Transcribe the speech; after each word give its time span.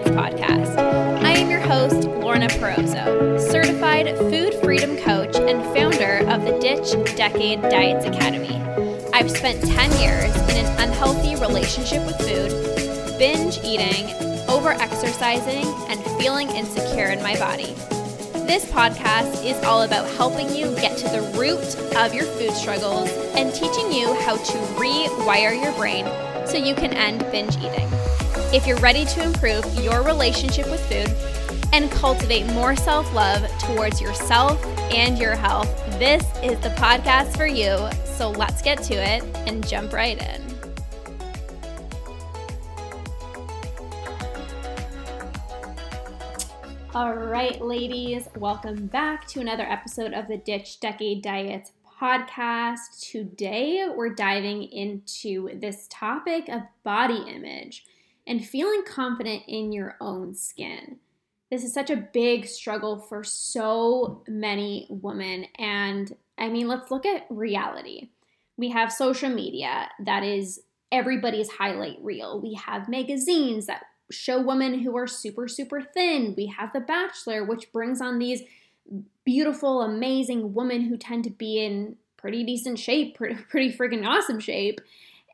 Podcast. 0.00 0.78
I 1.22 1.32
am 1.32 1.50
your 1.50 1.60
host, 1.60 2.08
Lorna 2.08 2.48
Perozzo, 2.48 3.38
certified 3.38 4.16
food 4.16 4.54
freedom 4.64 4.96
coach 4.96 5.36
and 5.36 5.62
founder 5.76 6.26
of 6.30 6.46
the 6.46 6.58
Ditch 6.60 7.14
Decade 7.14 7.60
Diets 7.60 8.06
Academy. 8.06 8.56
I've 9.12 9.30
spent 9.30 9.62
10 9.62 9.90
years 10.00 10.34
in 10.48 10.64
an 10.64 10.88
unhealthy 10.88 11.36
relationship 11.36 12.06
with 12.06 12.16
food, 12.16 13.18
binge 13.18 13.58
eating, 13.62 14.06
over 14.48 14.70
exercising, 14.70 15.66
and 15.90 16.02
feeling 16.18 16.48
insecure 16.48 17.08
in 17.08 17.22
my 17.22 17.38
body. 17.38 17.74
This 18.46 18.64
podcast 18.64 19.44
is 19.44 19.62
all 19.62 19.82
about 19.82 20.08
helping 20.16 20.56
you 20.56 20.74
get 20.76 20.96
to 20.96 21.08
the 21.10 21.20
root 21.38 21.76
of 21.98 22.14
your 22.14 22.24
food 22.24 22.52
struggles 22.52 23.10
and 23.36 23.52
teaching 23.52 23.92
you 23.92 24.14
how 24.22 24.36
to 24.36 24.58
rewire 24.80 25.62
your 25.62 25.72
brain 25.72 26.06
so 26.46 26.56
you 26.56 26.74
can 26.74 26.94
end 26.94 27.20
binge 27.30 27.58
eating. 27.58 27.90
If 28.52 28.66
you're 28.66 28.76
ready 28.80 29.06
to 29.06 29.22
improve 29.22 29.64
your 29.82 30.02
relationship 30.02 30.66
with 30.70 30.80
food 30.86 31.08
and 31.72 31.90
cultivate 31.90 32.44
more 32.48 32.76
self 32.76 33.10
love 33.14 33.48
towards 33.60 33.98
yourself 33.98 34.62
and 34.92 35.16
your 35.18 35.34
health, 35.34 35.74
this 35.98 36.22
is 36.42 36.60
the 36.60 36.68
podcast 36.76 37.34
for 37.34 37.46
you. 37.46 37.78
So 38.04 38.30
let's 38.30 38.60
get 38.60 38.82
to 38.82 38.94
it 38.94 39.24
and 39.48 39.66
jump 39.66 39.94
right 39.94 40.20
in. 40.20 40.42
All 46.94 47.14
right, 47.14 47.58
ladies, 47.62 48.28
welcome 48.36 48.86
back 48.88 49.26
to 49.28 49.40
another 49.40 49.64
episode 49.64 50.12
of 50.12 50.28
the 50.28 50.36
Ditch 50.36 50.78
Decade 50.78 51.22
Diets 51.22 51.72
podcast. 51.98 53.00
Today, 53.00 53.88
we're 53.96 54.14
diving 54.14 54.64
into 54.64 55.58
this 55.58 55.86
topic 55.90 56.50
of 56.50 56.60
body 56.84 57.24
image 57.34 57.86
and 58.26 58.44
feeling 58.44 58.82
confident 58.86 59.42
in 59.48 59.72
your 59.72 59.96
own 60.00 60.34
skin. 60.34 60.98
This 61.50 61.64
is 61.64 61.74
such 61.74 61.90
a 61.90 61.96
big 61.96 62.46
struggle 62.46 62.98
for 62.98 63.24
so 63.24 64.22
many 64.26 64.86
women. 64.88 65.46
And 65.58 66.14
I 66.38 66.48
mean, 66.48 66.66
let's 66.66 66.90
look 66.90 67.04
at 67.04 67.26
reality. 67.28 68.08
We 68.56 68.70
have 68.70 68.92
social 68.92 69.28
media 69.28 69.90
that 70.04 70.22
is 70.22 70.60
everybody's 70.90 71.50
highlight 71.50 71.98
reel. 72.00 72.40
We 72.40 72.54
have 72.54 72.88
magazines 72.88 73.66
that 73.66 73.82
show 74.10 74.40
women 74.40 74.80
who 74.80 74.96
are 74.96 75.06
super, 75.06 75.48
super 75.48 75.82
thin. 75.82 76.34
We 76.36 76.46
have 76.46 76.72
The 76.72 76.80
Bachelor, 76.80 77.44
which 77.44 77.72
brings 77.72 78.00
on 78.00 78.18
these 78.18 78.42
beautiful, 79.24 79.82
amazing 79.82 80.54
women 80.54 80.82
who 80.82 80.96
tend 80.96 81.24
to 81.24 81.30
be 81.30 81.64
in 81.64 81.96
pretty 82.16 82.44
decent 82.44 82.78
shape, 82.78 83.14
pretty, 83.16 83.34
pretty 83.34 83.76
freaking 83.76 84.06
awesome 84.06 84.40
shape. 84.40 84.80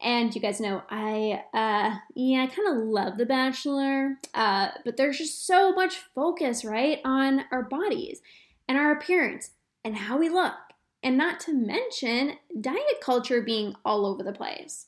And 0.01 0.35
you 0.35 0.41
guys 0.41 0.61
know 0.61 0.83
I, 0.89 1.43
uh, 1.53 1.99
yeah, 2.15 2.45
I 2.45 2.47
kind 2.47 2.69
of 2.69 2.85
love 2.85 3.19
The 3.19 3.27
Bachelor, 3.27 4.19
uh, 4.35 4.69
but 4.85 4.97
there's 4.97 5.19
just 5.19 5.47
so 5.47 5.73
much 5.73 5.97
focus, 6.15 6.65
right, 6.65 7.01
on 7.05 7.45
our 7.51 7.63
bodies 7.63 8.21
and 8.69 8.79
our 8.79 8.93
appearance 8.93 9.51
and 9.85 9.97
how 9.97 10.19
we 10.19 10.29
look. 10.29 10.55
And 11.03 11.17
not 11.17 11.41
to 11.41 11.53
mention 11.53 12.35
diet 12.61 13.01
culture 13.01 13.41
being 13.41 13.75
all 13.85 14.07
over 14.07 14.23
the 14.23 14.33
place 14.33 14.87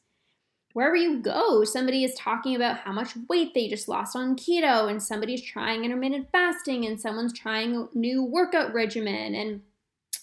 wherever 0.72 0.96
you 0.96 1.18
go, 1.20 1.64
somebody 1.64 2.04
is 2.04 2.14
talking 2.14 2.54
about 2.54 2.78
how 2.78 2.92
much 2.92 3.16
weight 3.28 3.54
they 3.54 3.68
just 3.68 3.88
lost 3.88 4.14
on 4.14 4.36
keto, 4.36 4.88
and 4.88 5.02
somebody's 5.02 5.42
trying 5.42 5.84
intermittent 5.84 6.28
fasting, 6.30 6.86
and 6.86 7.00
someone's 7.00 7.32
trying 7.32 7.76
a 7.76 7.98
new 7.98 8.22
workout 8.22 8.72
regimen, 8.72 9.34
and 9.34 9.62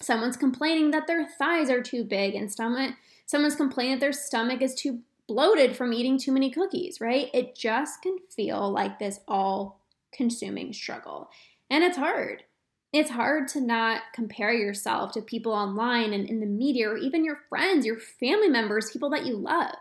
someone's 0.02 0.38
complaining 0.38 0.92
that 0.92 1.08
their 1.08 1.28
thighs 1.28 1.70
are 1.70 1.82
too 1.82 2.04
big, 2.04 2.36
and 2.36 2.52
someone, 2.52 2.96
someone's 3.28 3.56
complaining 3.56 3.94
that 3.94 4.00
their 4.00 4.12
stomach 4.14 4.64
is 4.64 4.74
too 4.74 5.02
bloated 5.28 5.76
from 5.76 5.94
eating 5.94 6.18
too 6.18 6.32
many 6.32 6.50
cookies, 6.50 7.00
right? 7.00 7.30
It 7.34 7.56
just 7.56 8.02
can 8.02 8.18
feel 8.36 8.72
like 8.72 8.98
this 8.98 9.20
all 9.28 9.82
consuming 10.12 10.74
struggle. 10.74 11.30
And 11.70 11.84
it's 11.84 11.98
hard. 11.98 12.44
It's 12.92 13.12
hard 13.12 13.48
to 13.50 13.62
not 13.62 14.02
compare 14.16 14.54
yourself 14.54 15.12
to 15.12 15.22
people 15.22 15.54
online 15.54 16.14
and 16.14 16.28
in 16.28 16.40
the 16.40 16.48
media, 16.48 16.90
or 16.90 16.98
even 16.98 17.24
your 17.24 17.38
friends, 17.50 17.86
your 17.86 18.00
family 18.00 18.50
members, 18.50 18.90
people 18.90 19.12
that 19.12 19.26
you 19.26 19.38
love 19.38 19.76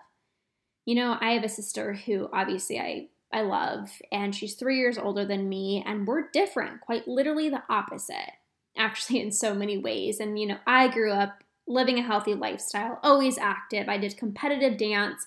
you 0.86 0.94
know, 0.94 1.18
I 1.20 1.32
have 1.32 1.44
a 1.44 1.48
sister 1.48 1.92
who 1.92 2.30
obviously 2.32 2.78
I 2.80 3.08
I 3.32 3.42
love 3.42 3.90
and 4.12 4.34
she's 4.34 4.54
3 4.54 4.78
years 4.78 4.96
older 4.96 5.26
than 5.26 5.48
me 5.48 5.82
and 5.84 6.06
we're 6.06 6.30
different, 6.30 6.80
quite 6.80 7.06
literally 7.08 7.50
the 7.50 7.62
opposite. 7.68 8.32
Actually 8.78 9.20
in 9.20 9.32
so 9.32 9.54
many 9.54 9.76
ways. 9.78 10.20
And 10.20 10.38
you 10.38 10.46
know, 10.46 10.58
I 10.66 10.88
grew 10.88 11.10
up 11.10 11.42
living 11.66 11.98
a 11.98 12.02
healthy 12.02 12.34
lifestyle, 12.34 12.98
always 13.02 13.38
active. 13.38 13.88
I 13.88 13.98
did 13.98 14.16
competitive 14.16 14.78
dance. 14.78 15.26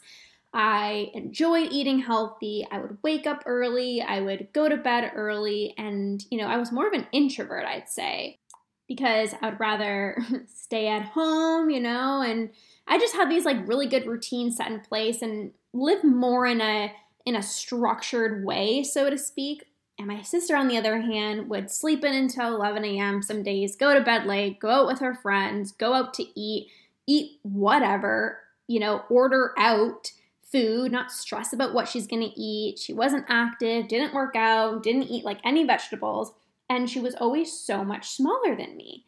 I 0.54 1.12
enjoyed 1.14 1.72
eating 1.72 2.00
healthy. 2.00 2.66
I 2.72 2.80
would 2.80 2.98
wake 3.04 3.28
up 3.28 3.44
early. 3.46 4.02
I 4.02 4.22
would 4.22 4.48
go 4.54 4.68
to 4.68 4.78
bed 4.78 5.12
early. 5.16 5.76
And, 5.78 6.24
you 6.32 6.40
know, 6.40 6.48
I 6.48 6.58
was 6.58 6.72
more 6.72 6.88
of 6.88 6.94
an 6.94 7.08
introvert, 7.12 7.66
I'd 7.66 7.90
say, 7.90 8.40
because 8.88 9.36
I 9.42 9.50
would 9.50 9.60
rather 9.60 10.18
stay 10.48 10.88
at 10.88 11.04
home, 11.04 11.70
you 11.70 11.80
know, 11.80 12.22
and 12.22 12.50
I 12.88 12.98
just 12.98 13.16
had 13.16 13.30
these 13.30 13.46
like 13.46 13.68
really 13.68 13.88
good 13.88 14.08
routines 14.08 14.58
set 14.58 14.72
in 14.72 14.80
place 14.80 15.22
and 15.22 15.52
live 15.74 16.04
more 16.04 16.46
in 16.46 16.62
a 16.62 16.92
in 17.26 17.36
a 17.36 17.44
structured 17.44 18.44
way, 18.44 18.82
so 18.82 19.10
to 19.10 19.18
speak. 19.18 19.66
And 20.00 20.08
my 20.08 20.22
sister, 20.22 20.56
on 20.56 20.70
the 20.70 20.78
other 20.78 21.02
hand, 21.02 21.50
would 21.50 21.70
sleep 21.70 22.06
in 22.06 22.16
until 22.16 22.56
11 22.56 22.86
a.m. 22.86 23.22
some 23.22 23.44
days, 23.44 23.76
go 23.76 23.94
to 23.94 24.00
bed 24.00 24.26
late, 24.26 24.58
go 24.58 24.70
out 24.70 24.88
with 24.88 25.00
her 25.00 25.14
friends, 25.14 25.74
go 25.74 25.94
out 25.94 26.14
to 26.14 26.40
eat, 26.40 26.70
eat 27.06 27.40
whatever, 27.44 28.40
you 28.66 28.80
know, 28.80 29.04
order 29.10 29.54
out 29.58 30.14
food, 30.42 30.94
not 30.94 31.12
stress 31.12 31.52
about 31.52 31.74
what 31.74 31.90
she's 31.90 32.08
gonna 32.08 32.30
eat. 32.38 32.80
She 32.80 32.94
wasn't 32.94 33.26
active, 33.28 33.90
didn't 33.90 34.14
work 34.14 34.38
out, 34.38 34.84
didn't 34.84 35.10
eat 35.10 35.26
like 35.26 35.40
any 35.44 35.66
vegetables, 35.66 36.32
and 36.70 36.90
she 36.90 37.02
was 37.02 37.16
always 37.16 37.52
so 37.52 37.84
much 37.84 38.10
smaller 38.10 38.56
than 38.56 38.78
me. 38.78 39.04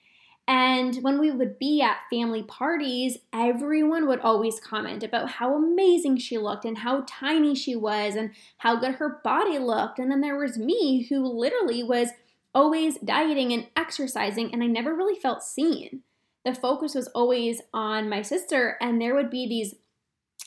And 0.54 0.98
when 0.98 1.18
we 1.18 1.32
would 1.32 1.58
be 1.60 1.82
at 1.82 2.10
family 2.10 2.44
parties, 2.44 3.20
everyone 3.32 4.06
would 4.10 4.20
always 4.20 4.60
comment 4.60 5.02
about 5.02 5.30
how 5.30 5.56
amazing 5.56 6.18
she 6.18 6.38
looked 6.38 6.66
and 6.66 6.80
how 6.80 7.06
tiny 7.08 7.56
she 7.56 7.74
was 7.74 8.16
and 8.16 8.32
how 8.58 8.76
good 8.76 8.96
her 8.96 9.22
body 9.24 9.60
looked. 9.60 9.98
And 9.98 10.12
then 10.12 10.20
there 10.20 10.38
was 10.38 10.58
me 10.58 11.04
who 11.04 11.26
literally 11.26 11.84
was 11.84 12.10
always 12.54 12.98
dieting 12.98 13.54
and 13.54 13.68
exercising, 13.78 14.54
and 14.54 14.62
I 14.62 14.68
never 14.68 14.94
really 14.94 15.18
felt 15.18 15.42
seen. 15.42 16.02
The 16.44 16.54
focus 16.54 16.96
was 16.96 17.08
always 17.16 17.62
on 17.74 18.10
my 18.10 18.22
sister, 18.22 18.76
and 18.82 19.00
there 19.00 19.16
would 19.16 19.30
be 19.30 19.48
these 19.48 19.76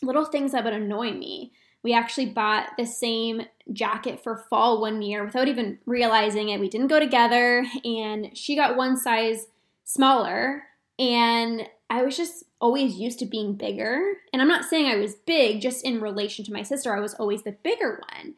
little 0.02 0.26
things 0.26 0.52
that 0.52 0.64
would 0.64 0.74
annoy 0.74 1.12
me. 1.12 1.52
We 1.82 1.94
actually 1.94 2.26
bought 2.26 2.72
the 2.76 2.84
same 2.84 3.46
jacket 3.72 4.22
for 4.22 4.44
fall 4.50 4.82
one 4.82 5.00
year 5.00 5.24
without 5.24 5.48
even 5.48 5.78
realizing 5.86 6.50
it. 6.50 6.60
We 6.60 6.68
didn't 6.68 6.88
go 6.88 7.00
together, 7.00 7.64
and 7.86 8.36
she 8.36 8.54
got 8.54 8.76
one 8.76 8.98
size 8.98 9.46
smaller 9.84 10.64
and 10.98 11.66
I 11.90 12.02
was 12.02 12.16
just 12.16 12.44
always 12.60 12.96
used 12.96 13.18
to 13.20 13.26
being 13.26 13.54
bigger. 13.54 14.14
And 14.32 14.40
I'm 14.40 14.48
not 14.48 14.64
saying 14.64 14.86
I 14.86 14.96
was 14.96 15.14
big, 15.14 15.60
just 15.60 15.84
in 15.84 16.00
relation 16.00 16.44
to 16.44 16.52
my 16.52 16.62
sister, 16.62 16.94
I 16.94 17.00
was 17.00 17.14
always 17.14 17.42
the 17.42 17.56
bigger 17.62 18.02
one. 18.16 18.34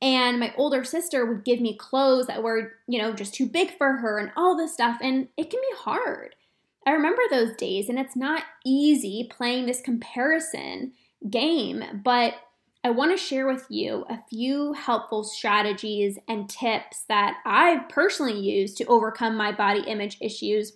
And 0.00 0.38
my 0.38 0.54
older 0.56 0.84
sister 0.84 1.24
would 1.24 1.44
give 1.44 1.60
me 1.60 1.76
clothes 1.76 2.26
that 2.26 2.42
were, 2.42 2.72
you 2.86 3.00
know, 3.00 3.12
just 3.12 3.34
too 3.34 3.46
big 3.46 3.76
for 3.76 3.96
her 3.96 4.18
and 4.18 4.30
all 4.36 4.56
this 4.56 4.72
stuff. 4.72 4.98
And 5.02 5.28
it 5.36 5.50
can 5.50 5.60
be 5.60 5.76
hard. 5.76 6.34
I 6.86 6.90
remember 6.90 7.22
those 7.30 7.56
days, 7.56 7.88
and 7.88 7.98
it's 7.98 8.14
not 8.14 8.42
easy 8.64 9.28
playing 9.30 9.64
this 9.64 9.80
comparison 9.80 10.92
game, 11.30 11.82
but 12.04 12.34
I 12.84 12.90
want 12.90 13.12
to 13.12 13.16
share 13.16 13.46
with 13.46 13.64
you 13.70 14.04
a 14.10 14.20
few 14.28 14.74
helpful 14.74 15.24
strategies 15.24 16.18
and 16.28 16.50
tips 16.50 17.04
that 17.08 17.38
I've 17.46 17.88
personally 17.88 18.38
used 18.38 18.76
to 18.76 18.84
overcome 18.84 19.36
my 19.36 19.52
body 19.52 19.80
image 19.86 20.18
issues 20.20 20.74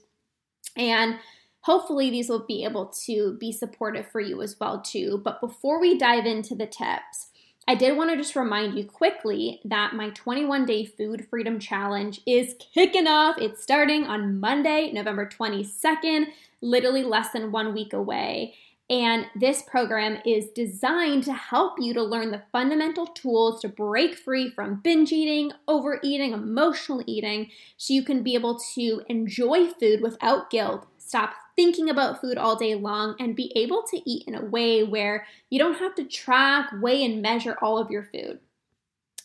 and 0.79 1.19
hopefully 1.61 2.09
these 2.09 2.29
will 2.29 2.47
be 2.47 2.65
able 2.65 2.87
to 2.87 3.37
be 3.39 3.53
supportive 3.53 4.07
for 4.11 4.21
you 4.21 4.41
as 4.41 4.57
well 4.59 4.81
too. 4.81 5.21
But 5.25 5.41
before 5.41 5.81
we 5.81 5.99
dive 5.99 6.25
into 6.25 6.55
the 6.55 6.67
tips, 6.67 7.29
I 7.67 7.75
did 7.75 7.99
want 7.99 8.09
to 8.09 8.17
just 8.17 8.35
remind 8.35 8.79
you 8.79 8.85
quickly 8.85 9.61
that 9.67 9.95
my 9.95 10.09
21 10.11 10.65
day 10.65 10.87
food 10.87 11.27
freedom 11.29 11.59
challenge 11.59 12.23
is 12.27 12.55
kicking 12.73 13.07
off. 13.07 13.37
It's 13.39 13.63
starting 13.63 14.05
on 14.05 14.41
Monday, 14.41 14.91
November 14.91 15.29
22nd, 15.29 16.29
literally 16.63 17.03
less 17.03 17.31
than 17.33 17.53
one 17.53 17.75
week 17.75 17.93
away. 17.93 18.55
And 18.91 19.27
this 19.37 19.61
program 19.63 20.19
is 20.25 20.47
designed 20.47 21.25
to 21.25 21.35
help 21.35 21.75
you 21.79 21.93
to 21.93 22.03
learn 22.03 22.31
the 22.31 22.45
fundamental 22.51 23.07
tools 23.07 23.61
to 23.61 23.69
break 23.69 24.17
free 24.17 24.49
from 24.49 24.81
binge 24.83 25.13
eating, 25.13 25.53
overeating, 25.67 26.33
emotional 26.33 27.03
eating, 27.07 27.51
so 27.77 27.93
you 27.93 28.03
can 28.03 28.23
be 28.23 28.35
able 28.35 28.59
to 28.75 29.03
enjoy 29.09 29.69
food 29.69 30.01
without 30.01 30.49
guilt, 30.49 30.87
stop 30.97 31.35
thinking 31.55 31.91
about 31.91 32.21
food 32.23 32.39
all 32.39 32.57
day 32.57 32.75
long, 32.75 33.15
and 33.21 33.37
be 33.37 33.53
able 33.55 33.83
to 33.91 34.01
eat 34.09 34.27
in 34.27 34.35
a 34.35 34.45
way 34.45 34.83
where 34.83 35.27
you 35.51 35.59
don't 35.59 35.79
have 35.79 35.95
to 35.97 36.05
track, 36.05 36.71
weigh, 36.81 37.05
and 37.05 37.21
measure 37.21 37.59
all 37.61 37.77
of 37.77 37.91
your 37.91 38.05
food. 38.05 38.39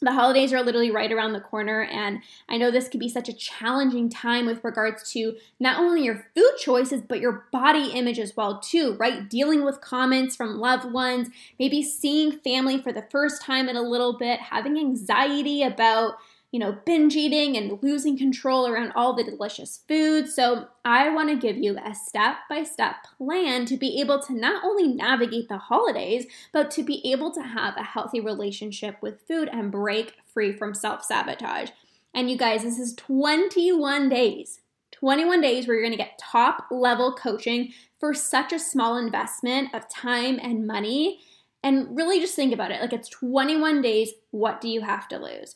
The 0.04 0.14
holidays 0.14 0.54
are 0.54 0.64
literally 0.64 0.92
right 0.92 1.12
around 1.12 1.34
the 1.34 1.40
corner, 1.40 1.84
and 1.84 2.20
I 2.50 2.58
know 2.58 2.72
this 2.72 2.88
could 2.88 3.00
be 3.00 3.10
such 3.10 3.30
a 3.30 3.34
challenging 3.34 4.10
time 4.10 4.46
with 4.46 4.64
regards 4.64 5.12
to 5.14 5.36
not 5.60 5.80
only 5.80 6.04
your 6.04 6.26
food 6.36 6.54
choices, 6.60 7.02
but 7.02 7.20
your 7.20 7.48
body 7.52 7.92
image 7.92 8.20
as 8.20 8.36
well, 8.36 8.60
too, 8.60 8.96
right? 9.00 9.30
Dealing 9.30 9.64
with 9.64 9.82
comments 9.82 10.36
from 10.36 10.60
loved 10.60 10.92
ones, 10.92 11.30
maybe 11.60 11.82
seeing 11.82 12.32
family 12.40 12.82
for 12.82 12.92
the 12.92 13.06
first 13.10 13.42
time 13.42 13.70
in 13.70 13.76
a 13.76 13.82
little 13.82 14.18
bit, 14.18 14.40
having 14.40 14.78
anxiety 14.78 15.64
about 15.64 16.14
you 16.54 16.60
know, 16.60 16.78
binge 16.86 17.16
eating 17.16 17.58
and 17.58 17.82
losing 17.82 18.16
control 18.16 18.68
around 18.68 18.92
all 18.96 19.16
the 19.16 19.24
delicious 19.24 19.82
food. 19.88 20.30
So, 20.30 20.68
I 20.86 21.10
want 21.10 21.30
to 21.30 21.36
give 21.36 21.58
you 21.58 21.80
a 21.84 21.96
step 21.96 22.36
by 22.48 22.62
step 22.62 22.98
plan 23.18 23.66
to 23.66 23.76
be 23.76 24.00
able 24.00 24.22
to 24.22 24.34
not 24.34 24.64
only 24.64 24.88
navigate 24.88 25.50
the 25.50 25.58
holidays, 25.58 26.28
but 26.52 26.70
to 26.72 26.84
be 26.84 27.02
able 27.12 27.32
to 27.32 27.42
have 27.42 27.76
a 27.76 27.84
healthy 27.84 28.20
relationship 28.20 28.98
with 29.02 29.28
food 29.28 29.50
and 29.52 29.72
break 29.72 30.14
free 30.32 30.56
from 30.56 30.76
self 30.76 31.04
sabotage. 31.04 31.72
And 32.14 32.30
you 32.30 32.38
guys, 32.38 32.62
this 32.62 32.78
is 32.78 32.94
21 32.94 34.08
days. 34.10 34.60
21 34.92 35.42
days 35.42 35.68
where 35.68 35.76
you're 35.76 35.84
going 35.84 35.98
to 35.98 36.04
get 36.04 36.20
top 36.20 36.68
level 36.70 37.14
coaching 37.14 37.74
for 38.00 38.14
such 38.14 38.54
a 38.54 38.60
small 38.60 38.96
investment 38.96 39.74
of 39.74 39.90
time 39.90 40.40
and 40.40 40.68
money. 40.68 41.20
And 41.64 41.98
really 41.98 42.20
just 42.20 42.36
think 42.36 42.54
about 42.54 42.72
it 42.72 42.80
like 42.80 42.94
it's 42.94 43.10
21 43.10 43.82
days. 43.82 44.12
What 44.30 44.62
do 44.62 44.70
you 44.70 44.82
have 44.82 45.08
to 45.08 45.18
lose? 45.18 45.56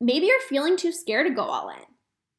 Maybe 0.00 0.26
you're 0.26 0.40
feeling 0.48 0.76
too 0.76 0.92
scared 0.92 1.26
to 1.26 1.34
go 1.34 1.42
all 1.42 1.68
in. 1.68 1.82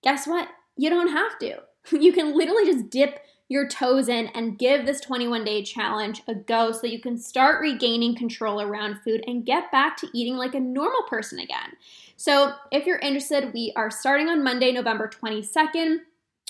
Guess 0.04 0.28
what? 0.28 0.48
You 0.78 0.90
don't 0.90 1.12
have 1.12 1.38
to. 1.40 1.58
You 1.92 2.13
can 2.13 2.38
literally 2.38 2.66
just 2.66 2.92
dip 2.92 3.22
your 3.50 3.68
toes 3.68 4.08
in 4.08 4.28
and 4.28 4.58
give 4.58 4.86
this 4.86 5.02
21 5.02 5.44
day 5.44 5.62
challenge 5.63 6.22
a 6.28 6.36
go 6.36 6.72
so 6.72 6.88
you 6.88 7.02
can 7.02 7.18
start 7.18 7.60
regaining 7.60 8.16
control 8.16 8.62
around 8.62 9.02
food 9.04 9.22
and 9.28 9.46
get 9.46 9.69
back 9.72 9.98
to 9.98 10.08
eating 10.13 10.38
like 10.38 10.56
a 10.56 10.60
normal 10.60 11.04
person 11.10 11.40
again. 11.40 11.74
So, 12.16 12.54
if 12.72 12.86
you're 12.86 13.00
interested, 13.00 13.54
we 13.54 13.74
are 13.75 13.92
starting 13.92 14.30
on 14.30 14.42
Monday, 14.44 14.72
November 14.72 15.10
22nd. 15.10 15.98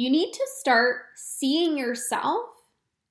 you 0.00 0.08
need 0.08 0.32
to 0.32 0.46
start 0.56 1.02
seeing 1.14 1.76
yourself 1.76 2.46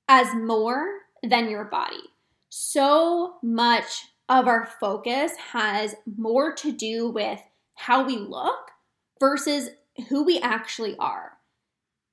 as 0.08 0.34
more 0.34 0.88
than 1.22 1.48
your 1.48 1.64
body. 1.64 2.02
So 2.48 3.36
much 3.44 4.06
of 4.28 4.48
our 4.48 4.66
focus 4.66 5.30
has 5.52 5.94
more 6.16 6.52
to 6.54 6.72
do 6.72 7.08
with 7.08 7.40
how 7.76 8.04
we 8.04 8.16
look 8.16 8.72
versus 9.20 9.68
who 10.08 10.24
we 10.24 10.40
actually 10.40 10.96
are. 10.96 11.34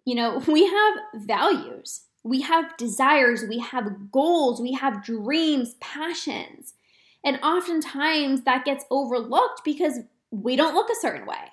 You 0.05 0.13
know, 0.13 0.37
we 0.47 0.67
have 0.67 0.95
values, 1.15 2.01
we 2.23 2.41
have 2.41 2.77
desires, 2.77 3.45
we 3.49 3.57
have 3.57 4.11
goals, 4.11 4.61
we 4.61 4.73
have 4.73 5.03
dreams, 5.03 5.73
passions. 5.79 6.75
And 7.23 7.39
oftentimes 7.41 8.43
that 8.43 8.63
gets 8.63 8.85
overlooked 8.91 9.61
because 9.65 10.01
we 10.29 10.55
don't 10.55 10.75
look 10.75 10.91
a 10.91 11.01
certain 11.01 11.25
way. 11.25 11.49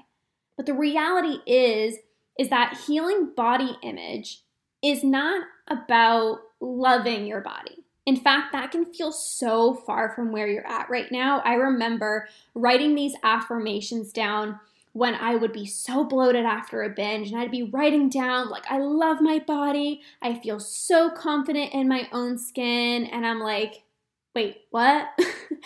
But 0.59 0.67
the 0.67 0.75
reality 0.75 1.39
is 1.51 1.97
is 2.39 2.51
that 2.51 2.79
healing 2.87 3.31
body 3.37 3.77
image 3.83 4.43
is 4.83 5.03
not 5.03 5.47
about 5.69 6.39
loving 6.61 7.27
your 7.27 7.41
body. 7.41 7.85
In 8.07 8.17
fact, 8.17 8.53
that 8.53 8.71
can 8.71 8.85
feel 8.85 9.13
so 9.13 9.75
far 9.75 10.11
from 10.15 10.31
where 10.31 10.47
you're 10.47 10.67
at 10.67 10.91
right 10.91 11.11
now. 11.11 11.41
I 11.41 11.55
remember 11.55 12.29
writing 12.55 12.95
these 12.95 13.15
affirmations 13.23 14.13
down 14.13 14.61
when 14.93 15.15
I 15.15 15.35
would 15.35 15.53
be 15.53 15.67
so 15.67 16.05
bloated 16.05 16.45
after 16.45 16.83
a 16.83 16.89
binge, 16.89 17.31
and 17.33 17.41
I'd 17.41 17.51
be 17.51 17.65
writing 17.65 18.09
down, 18.09 18.49
like, 18.49 18.65
I 18.71 18.79
love 18.79 19.21
my 19.21 19.41
body. 19.41 20.03
I 20.23 20.39
feel 20.39 20.61
so 20.61 21.11
confident 21.11 21.73
in 21.73 21.89
my 21.89 22.09
own 22.13 22.39
skin. 22.39 23.05
And 23.07 23.27
I'm 23.27 23.41
like, 23.41 23.83
wait, 24.37 24.59
what? 24.71 25.09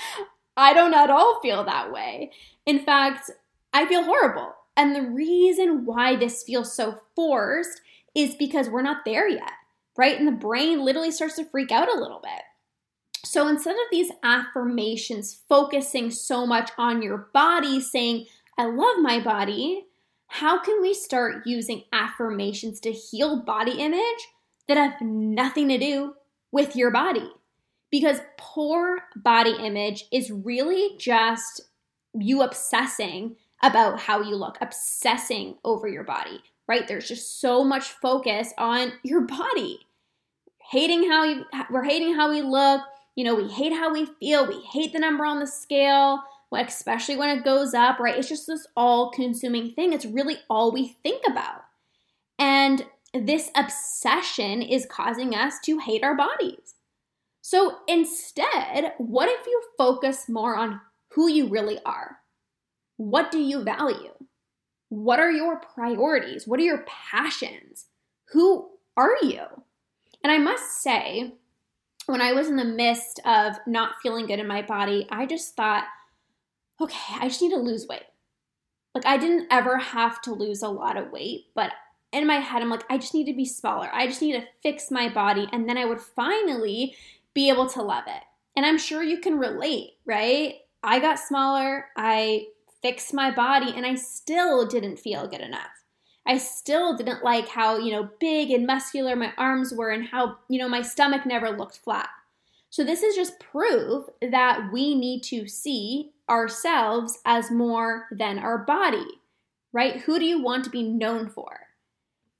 I 0.56 0.72
don't 0.72 0.94
at 0.94 1.10
all 1.10 1.40
feel 1.42 1.64
that 1.64 1.92
way. 1.92 2.30
In 2.64 2.78
fact, 2.84 3.30
I 3.72 3.86
feel 3.86 4.04
horrible. 4.04 4.54
And 4.78 4.94
the 4.94 5.02
reason 5.02 5.84
why 5.84 6.14
this 6.14 6.44
feels 6.44 6.74
so 6.74 7.00
forced 7.16 7.80
is 8.14 8.36
because 8.36 8.70
we're 8.70 8.80
not 8.80 9.04
there 9.04 9.28
yet, 9.28 9.50
right? 9.96 10.16
And 10.16 10.28
the 10.28 10.32
brain 10.32 10.84
literally 10.84 11.10
starts 11.10 11.34
to 11.34 11.44
freak 11.44 11.72
out 11.72 11.92
a 11.92 12.00
little 12.00 12.20
bit. 12.22 12.42
So 13.24 13.48
instead 13.48 13.72
of 13.72 13.90
these 13.90 14.12
affirmations 14.22 15.40
focusing 15.48 16.12
so 16.12 16.46
much 16.46 16.70
on 16.78 17.02
your 17.02 17.28
body, 17.34 17.80
saying, 17.80 18.26
I 18.56 18.66
love 18.66 19.00
my 19.00 19.18
body, 19.18 19.84
how 20.28 20.60
can 20.60 20.80
we 20.80 20.94
start 20.94 21.44
using 21.44 21.82
affirmations 21.92 22.78
to 22.80 22.92
heal 22.92 23.42
body 23.42 23.80
image 23.80 24.28
that 24.68 24.76
have 24.76 25.00
nothing 25.00 25.68
to 25.70 25.78
do 25.78 26.14
with 26.52 26.76
your 26.76 26.92
body? 26.92 27.28
Because 27.90 28.20
poor 28.36 29.00
body 29.16 29.56
image 29.58 30.04
is 30.12 30.30
really 30.30 30.96
just 30.98 31.62
you 32.14 32.42
obsessing 32.42 33.36
about 33.62 34.00
how 34.00 34.20
you 34.20 34.34
look, 34.36 34.58
obsessing 34.60 35.56
over 35.64 35.88
your 35.88 36.04
body, 36.04 36.42
right? 36.66 36.86
There's 36.86 37.08
just 37.08 37.40
so 37.40 37.64
much 37.64 37.84
focus 37.84 38.52
on 38.58 38.92
your 39.02 39.22
body. 39.22 39.80
Hating 40.70 41.08
how 41.10 41.24
you 41.24 41.44
we're 41.70 41.84
hating 41.84 42.14
how 42.14 42.30
we 42.30 42.42
look, 42.42 42.82
you 43.16 43.24
know, 43.24 43.34
we 43.34 43.48
hate 43.48 43.72
how 43.72 43.92
we 43.92 44.06
feel, 44.20 44.46
we 44.46 44.60
hate 44.60 44.92
the 44.92 44.98
number 44.98 45.24
on 45.24 45.40
the 45.40 45.46
scale, 45.46 46.22
especially 46.52 47.16
when 47.16 47.36
it 47.36 47.44
goes 47.44 47.74
up, 47.74 47.98
right? 47.98 48.16
It's 48.16 48.28
just 48.28 48.46
this 48.46 48.66
all-consuming 48.76 49.72
thing. 49.72 49.92
It's 49.92 50.06
really 50.06 50.36
all 50.48 50.70
we 50.72 50.96
think 51.02 51.22
about. 51.28 51.64
And 52.38 52.86
this 53.12 53.50
obsession 53.56 54.62
is 54.62 54.86
causing 54.86 55.34
us 55.34 55.54
to 55.64 55.78
hate 55.78 56.04
our 56.04 56.16
bodies. 56.16 56.74
So 57.40 57.78
instead, 57.88 58.92
what 58.98 59.28
if 59.28 59.46
you 59.46 59.62
focus 59.76 60.28
more 60.28 60.54
on 60.56 60.80
who 61.12 61.28
you 61.28 61.48
really 61.48 61.78
are? 61.84 62.18
What 62.98 63.30
do 63.30 63.38
you 63.38 63.62
value? 63.62 64.12
What 64.90 65.20
are 65.20 65.30
your 65.30 65.60
priorities? 65.60 66.46
What 66.46 66.60
are 66.60 66.64
your 66.64 66.84
passions? 66.86 67.86
Who 68.32 68.68
are 68.96 69.16
you? 69.22 69.44
And 70.22 70.30
I 70.30 70.38
must 70.38 70.82
say, 70.82 71.32
when 72.06 72.20
I 72.20 72.32
was 72.32 72.48
in 72.48 72.56
the 72.56 72.64
midst 72.64 73.20
of 73.24 73.54
not 73.66 73.92
feeling 74.02 74.26
good 74.26 74.40
in 74.40 74.46
my 74.46 74.62
body, 74.62 75.06
I 75.10 75.26
just 75.26 75.54
thought, 75.54 75.84
okay, 76.80 77.14
I 77.20 77.28
just 77.28 77.40
need 77.40 77.50
to 77.50 77.56
lose 77.56 77.86
weight. 77.88 78.02
Like, 78.94 79.06
I 79.06 79.16
didn't 79.16 79.46
ever 79.50 79.78
have 79.78 80.20
to 80.22 80.34
lose 80.34 80.62
a 80.62 80.68
lot 80.68 80.96
of 80.96 81.12
weight, 81.12 81.46
but 81.54 81.72
in 82.12 82.26
my 82.26 82.36
head, 82.36 82.62
I'm 82.62 82.70
like, 82.70 82.84
I 82.90 82.98
just 82.98 83.14
need 83.14 83.26
to 83.26 83.36
be 83.36 83.44
smaller. 83.44 83.88
I 83.92 84.06
just 84.06 84.22
need 84.22 84.32
to 84.32 84.46
fix 84.62 84.90
my 84.90 85.08
body. 85.08 85.48
And 85.52 85.68
then 85.68 85.78
I 85.78 85.84
would 85.84 86.00
finally 86.00 86.96
be 87.34 87.48
able 87.48 87.68
to 87.68 87.82
love 87.82 88.04
it. 88.06 88.22
And 88.56 88.66
I'm 88.66 88.78
sure 88.78 89.02
you 89.02 89.20
can 89.20 89.38
relate, 89.38 89.90
right? 90.04 90.54
I 90.82 90.98
got 90.98 91.18
smaller. 91.18 91.86
I 91.96 92.46
fix 92.82 93.12
my 93.12 93.30
body 93.30 93.72
and 93.74 93.84
I 93.84 93.94
still 93.94 94.66
didn't 94.66 94.98
feel 94.98 95.28
good 95.28 95.40
enough. 95.40 95.84
I 96.26 96.36
still 96.38 96.96
didn't 96.96 97.24
like 97.24 97.48
how, 97.48 97.78
you 97.78 97.90
know, 97.90 98.10
big 98.20 98.50
and 98.50 98.66
muscular 98.66 99.16
my 99.16 99.32
arms 99.38 99.72
were 99.72 99.90
and 99.90 100.06
how, 100.06 100.36
you 100.48 100.58
know, 100.58 100.68
my 100.68 100.82
stomach 100.82 101.24
never 101.24 101.50
looked 101.50 101.78
flat. 101.78 102.08
So 102.70 102.84
this 102.84 103.02
is 103.02 103.16
just 103.16 103.40
proof 103.40 104.04
that 104.20 104.70
we 104.70 104.94
need 104.94 105.22
to 105.24 105.48
see 105.48 106.12
ourselves 106.28 107.18
as 107.24 107.50
more 107.50 108.06
than 108.10 108.38
our 108.38 108.58
body, 108.58 109.06
right? 109.72 110.00
Who 110.02 110.18
do 110.18 110.26
you 110.26 110.42
want 110.42 110.64
to 110.64 110.70
be 110.70 110.82
known 110.82 111.30
for? 111.30 111.60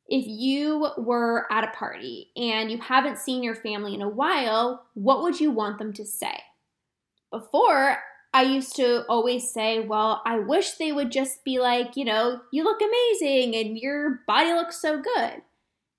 If 0.07 0.26
you 0.26 0.88
were 0.99 1.47
at 1.50 1.64
a 1.64 1.76
party 1.76 2.30
and 2.37 2.71
you 2.71 2.78
haven't 2.78 3.18
seen 3.18 3.42
your 3.42 3.54
family 3.54 3.95
in 3.95 4.02
a 4.02 4.09
while, 4.09 4.87
what 4.95 5.23
would 5.23 5.40
you 5.40 5.50
want 5.50 5.78
them 5.78 5.95
to 5.95 6.04
say? 6.04 6.40
Before, 7.30 7.99
I 8.32 8.42
used 8.42 8.76
to 8.76 9.04
always 9.08 9.50
say, 9.50 9.80
well, 9.80 10.23
I 10.26 10.38
wish 10.38 10.73
they 10.73 10.92
would 10.92 11.11
just 11.11 11.44
be 11.44 11.58
like, 11.58 11.97
you 11.97 12.04
know, 12.04 12.42
you 12.52 12.62
look 12.62 12.80
amazing 12.80 13.54
and 13.56 13.78
your 13.78 14.20
body 14.26 14.52
looks 14.52 14.80
so 14.80 15.00
good. 15.00 15.42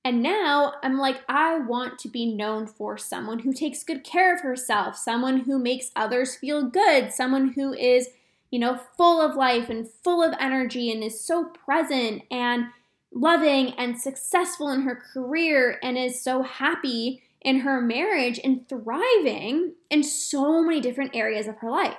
And 0.06 0.24
now 0.24 0.74
I'm 0.82 0.98
like, 0.98 1.22
I 1.28 1.60
want 1.60 2.00
to 2.00 2.08
be 2.08 2.34
known 2.34 2.68
for 2.68 2.98
someone 2.98 3.40
who 3.40 3.52
takes 3.52 3.84
good 3.84 4.04
care 4.04 4.34
of 4.34 4.42
herself, 4.42 4.96
someone 4.96 5.42
who 5.42 5.60
makes 5.60 5.92
others 5.96 6.36
feel 6.36 6.64
good, 6.64 7.12
someone 7.12 7.54
who 7.54 7.74
is, 7.74 8.10
you 8.50 8.60
know, 8.60 8.80
full 8.96 9.22
of 9.22 9.36
life 9.36 9.70
and 9.70 9.90
full 10.04 10.24
of 10.24 10.34
energy 10.40 10.92
and 10.92 11.04
is 11.04 11.20
so 11.20 11.46
present 11.46 12.22
and 12.32 12.68
loving 13.12 13.72
and 13.72 14.00
successful 14.00 14.70
in 14.70 14.82
her 14.84 14.96
career 14.96 15.80
and 15.84 15.98
is 15.98 16.22
so 16.22 16.44
happy 16.44 17.22
in 17.42 17.62
her 17.62 17.82
marriage 17.82 18.40
and 18.44 18.68
thriving 18.70 19.74
in 19.90 20.04
so 20.04 20.64
many 20.64 20.80
different 20.80 21.16
areas 21.16 21.48
of 21.48 21.58
her 21.58 21.70
life. 21.70 21.98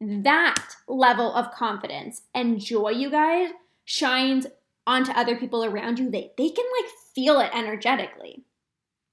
That 0.00 0.76
level 0.86 1.34
of 1.34 1.52
confidence 1.52 2.22
and 2.34 2.60
joy, 2.60 2.90
you 2.90 3.10
guys, 3.10 3.50
shines 3.84 4.46
onto 4.86 5.12
other 5.12 5.36
people 5.36 5.64
around 5.64 5.98
you. 5.98 6.10
They, 6.10 6.32
they 6.38 6.50
can 6.50 6.64
like 6.80 6.90
feel 7.14 7.40
it 7.40 7.50
energetically. 7.52 8.44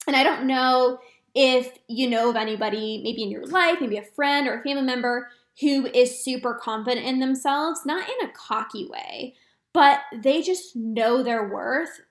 And 0.08 0.16
I 0.16 0.24
don't 0.24 0.46
know 0.46 1.00
if 1.34 1.78
you 1.88 2.10
know 2.10 2.30
of 2.30 2.36
anybody, 2.36 3.02
maybe 3.04 3.24
in 3.24 3.32
your 3.32 3.46
life, 3.46 3.80
maybe 3.82 3.98
a 3.98 4.04
friend 4.04 4.48
or 4.48 4.60
a 4.60 4.64
family 4.64 4.84
member 4.84 5.30
who 5.60 5.88
is 5.88 6.24
super 6.24 6.54
confident 6.54 7.06
in 7.06 7.20
themselves, 7.20 7.86
not 7.86 8.08
in 8.08 8.28
a 8.28 8.32
cocky 8.32 8.88
way, 8.88 9.36
but 9.74 10.00
they 10.14 10.42
just 10.42 10.76
know 10.76 11.24
their 11.24 11.48
worth. 11.48 12.02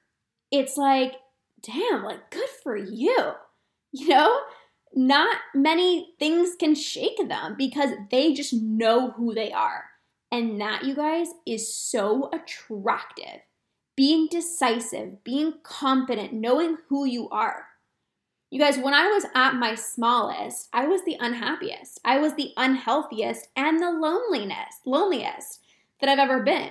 It's 0.51 0.77
like, 0.77 1.15
damn, 1.63 2.05
like, 2.05 2.31
good 2.31 2.49
for 2.63 2.77
you. 2.77 3.17
You 3.97 4.09
know, 4.09 4.41
not 4.95 5.37
many 5.55 6.15
things 6.19 6.55
can 6.59 6.75
shake 6.75 7.29
them 7.29 7.57
because 7.59 7.91
they 8.11 8.33
just 8.33 8.53
know 8.55 9.11
who 9.13 9.35
they 9.35 9.53
are. 9.53 9.85
And 10.31 10.61
that, 10.61 10.85
you 10.85 10.95
guys, 10.95 11.29
is 11.47 11.73
so 11.73 12.31
attractive. 12.33 13.43
Being 13.97 14.27
decisive, 14.29 15.23
being 15.23 15.55
confident, 15.63 16.33
knowing 16.33 16.79
who 16.89 17.05
you 17.05 17.29
are. 17.31 17.67
You 18.51 18.61
guys, 18.61 18.79
when 18.79 18.95
I 18.95 19.09
was 19.09 19.27
at 19.35 19.55
my 19.55 19.75
smallest, 19.75 20.69
I 20.73 20.87
was 20.87 21.05
the 21.05 21.17
unhappiest. 21.19 22.01
I 22.05 22.19
was 22.19 22.35
the 22.35 22.53
unhealthiest 22.57 23.49
and 23.57 23.81
the 23.81 23.91
loneliness, 23.91 24.81
loneliest 24.85 25.61
that 26.01 26.09
I've 26.09 26.19
ever 26.19 26.43
been. 26.43 26.71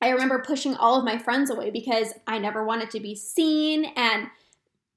I 0.00 0.08
remember 0.10 0.42
pushing 0.44 0.74
all 0.74 0.98
of 0.98 1.04
my 1.04 1.18
friends 1.18 1.50
away 1.50 1.70
because 1.70 2.14
I 2.26 2.38
never 2.38 2.64
wanted 2.64 2.90
to 2.90 3.00
be 3.00 3.14
seen. 3.14 3.84
And 3.96 4.28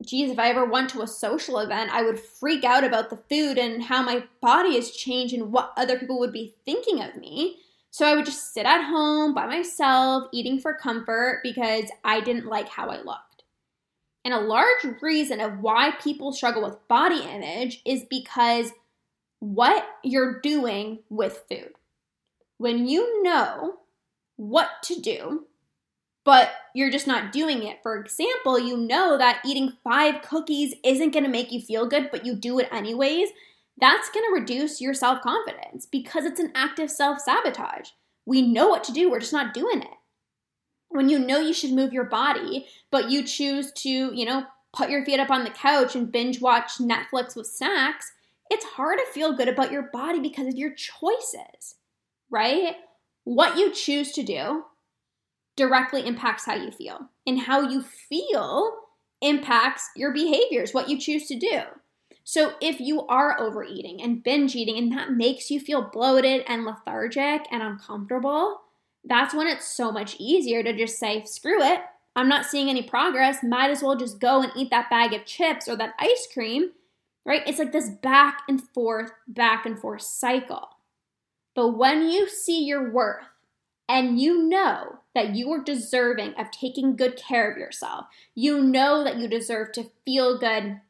geez, 0.04 0.32
if 0.32 0.40
I 0.40 0.50
ever 0.50 0.66
went 0.66 0.90
to 0.92 1.02
a 1.02 1.08
social 1.08 1.60
event, 1.60 1.92
I 1.92 2.04
would 2.04 2.20
freak 2.20 2.64
out 2.64 2.84
about 2.84 3.10
the 3.10 3.18
food 3.18 3.58
and 3.58 3.84
how 3.84 4.02
my 4.02 4.24
body 4.42 4.76
has 4.76 4.92
changed 4.92 5.34
and 5.34 5.52
what 5.52 5.74
other 5.78 5.98
people 6.00 6.20
would 6.20 6.34
be 6.34 6.56
thinking 6.66 7.02
of 7.02 7.16
me. 7.16 7.60
So 7.92 8.06
I 8.06 8.16
would 8.16 8.26
just 8.26 8.54
sit 8.54 8.66
at 8.66 8.90
home 8.90 9.34
by 9.34 9.46
myself, 9.46 10.26
eating 10.34 10.60
for 10.60 10.74
comfort 10.74 11.40
because 11.44 11.86
I 12.04 12.20
didn't 12.20 12.46
like 12.46 12.68
how 12.68 12.90
I 12.90 12.98
looked. 12.98 13.44
And 14.26 14.34
a 14.34 14.40
large 14.40 14.86
reason 15.02 15.40
of 15.40 15.60
why 15.60 15.92
people 16.02 16.34
struggle 16.34 16.64
with 16.64 16.88
body 16.88 17.22
image 17.22 17.82
is 17.86 18.04
because 18.10 18.72
what 19.40 19.86
you're 20.04 20.42
doing 20.42 21.00
with 21.10 21.44
food. 21.48 21.74
When 22.58 22.88
you 22.88 23.22
know 23.24 23.76
what 24.36 24.70
to 24.84 25.00
do, 25.00 25.46
but 26.26 26.52
you're 26.74 26.92
just 26.92 27.08
not 27.08 27.32
doing 27.32 27.64
it. 27.64 27.78
For 27.82 27.98
example, 27.98 28.60
you 28.60 28.76
know 28.76 29.18
that 29.18 29.42
eating 29.46 29.74
five 29.84 30.22
cookies 30.22 30.74
isn't 30.84 31.12
to 31.24 31.30
make 31.30 31.52
you 31.52 31.62
feel 31.62 31.88
good, 31.88 32.10
but 32.12 32.26
you 32.26 32.36
do 32.36 32.60
it 32.60 32.68
anyways. 32.72 33.30
That's 33.80 34.10
to 34.26 34.34
reduce 34.34 34.82
your 34.82 34.94
self 34.94 35.22
confidence 35.22 35.86
because 35.86 36.26
it's 36.26 36.40
an 36.40 36.52
active 36.56 36.92
self 36.92 37.20
sabotage. 37.20 37.90
We 38.26 38.42
know 38.42 38.68
what 38.68 38.84
to 38.86 38.92
do, 38.92 39.10
we're 39.10 39.20
just 39.20 39.34
not 39.34 39.54
doing 39.54 39.82
it 39.82 39.98
when 40.96 41.10
you 41.10 41.20
know 41.20 41.40
you 41.40 41.54
should 41.54 41.72
move 41.72 41.94
your 41.94 42.06
body, 42.06 42.68
but 42.90 43.12
you 43.12 43.24
choose 43.24 43.72
to, 43.74 43.90
you 43.90 44.26
know, 44.26 44.46
put 44.74 44.90
your 44.90 45.06
feet 45.06 45.20
up 45.20 45.30
on 45.30 45.44
the 45.44 45.50
couch 45.50 45.96
and 45.96 46.12
binge 46.12 46.42
watch 46.42 46.78
Netflix 46.80 47.36
with 47.36 47.48
snacks, 47.48 48.12
it's 48.50 48.66
hard 48.66 49.00
to 49.00 49.14
feel 49.14 49.36
good 49.36 49.50
about 49.50 49.72
your 49.72 49.90
body 49.92 50.20
because 50.20 50.48
of 50.48 50.56
your 50.56 50.74
choices, 50.74 51.76
right? 52.30 52.76
What 53.24 53.58
you 53.58 53.72
choose 53.72 54.12
to 54.14 54.24
do 54.24 54.64
directly 55.56 56.06
impacts 56.06 56.46
how 56.46 56.56
you 56.56 56.72
feel, 56.72 57.10
and 57.26 57.40
how 57.40 57.62
you 57.62 57.82
feel 57.82 58.74
impacts 59.22 59.90
your 59.96 60.14
behaviors, 60.14 60.74
what 60.74 60.90
you 60.90 61.00
choose 61.00 61.28
to 61.28 61.38
do. 61.38 61.62
So, 62.24 62.54
if 62.60 62.80
you 62.80 63.06
are 63.08 63.40
overeating 63.40 64.02
and 64.02 64.24
binge 64.24 64.56
eating, 64.56 64.78
and 64.78 64.92
that 64.92 65.12
makes 65.12 65.52
you 65.52 65.60
feel 65.60 65.90
bloated 65.94 66.44
and 66.48 66.66
lethargic 66.66 67.46
and 67.52 67.62
uncomfortable, 67.62 68.62
that's 69.04 69.34
when 69.34 69.48
it's 69.48 69.68
so 69.68 69.92
much 69.92 70.16
easier 70.20 70.64
to 70.64 70.76
just 70.76 70.98
say, 70.98 71.24
screw 71.26 71.62
it. 71.62 71.82
I'm 72.16 72.30
not 72.30 72.46
seeing 72.46 72.70
any 72.70 72.82
progress. 72.82 73.44
Might 73.44 73.70
as 73.70 73.84
well 73.84 73.96
just 73.96 74.20
go 74.20 74.42
and 74.42 74.52
eat 74.56 74.72
that 74.72 74.90
bag 74.90 75.14
of 75.14 75.26
chips 75.26 75.68
or 75.68 75.76
that 75.76 75.94
ice 76.00 76.28
cream, 76.34 76.72
right? 77.26 77.44
It's 77.46 77.60
like 77.60 77.72
this 77.72 77.90
back 77.90 78.42
and 78.48 78.62
forth, 78.70 79.12
back 79.28 79.66
and 79.66 79.78
forth 79.78 80.02
cycle. 80.02 80.70
But 81.56 81.78
when 81.78 82.10
you 82.10 82.28
see 82.28 82.64
your 82.64 82.92
worth 82.92 83.26
and 83.88 84.20
you 84.20 84.48
know 84.48 85.00
that 85.14 85.36
you 85.36 85.52
are 85.52 85.64
deserving 85.64 86.34
of 86.36 86.52
taking 86.52 86.96
good 86.96 87.16
care 87.16 87.50
of 87.50 87.58
yourself, 87.58 88.06
you 88.34 88.62
know 88.62 89.04
that 89.04 89.18
you 89.18 89.28
deserve 89.28 89.72
to 89.74 89.90
feel 90.06 90.38
good. 90.38 90.82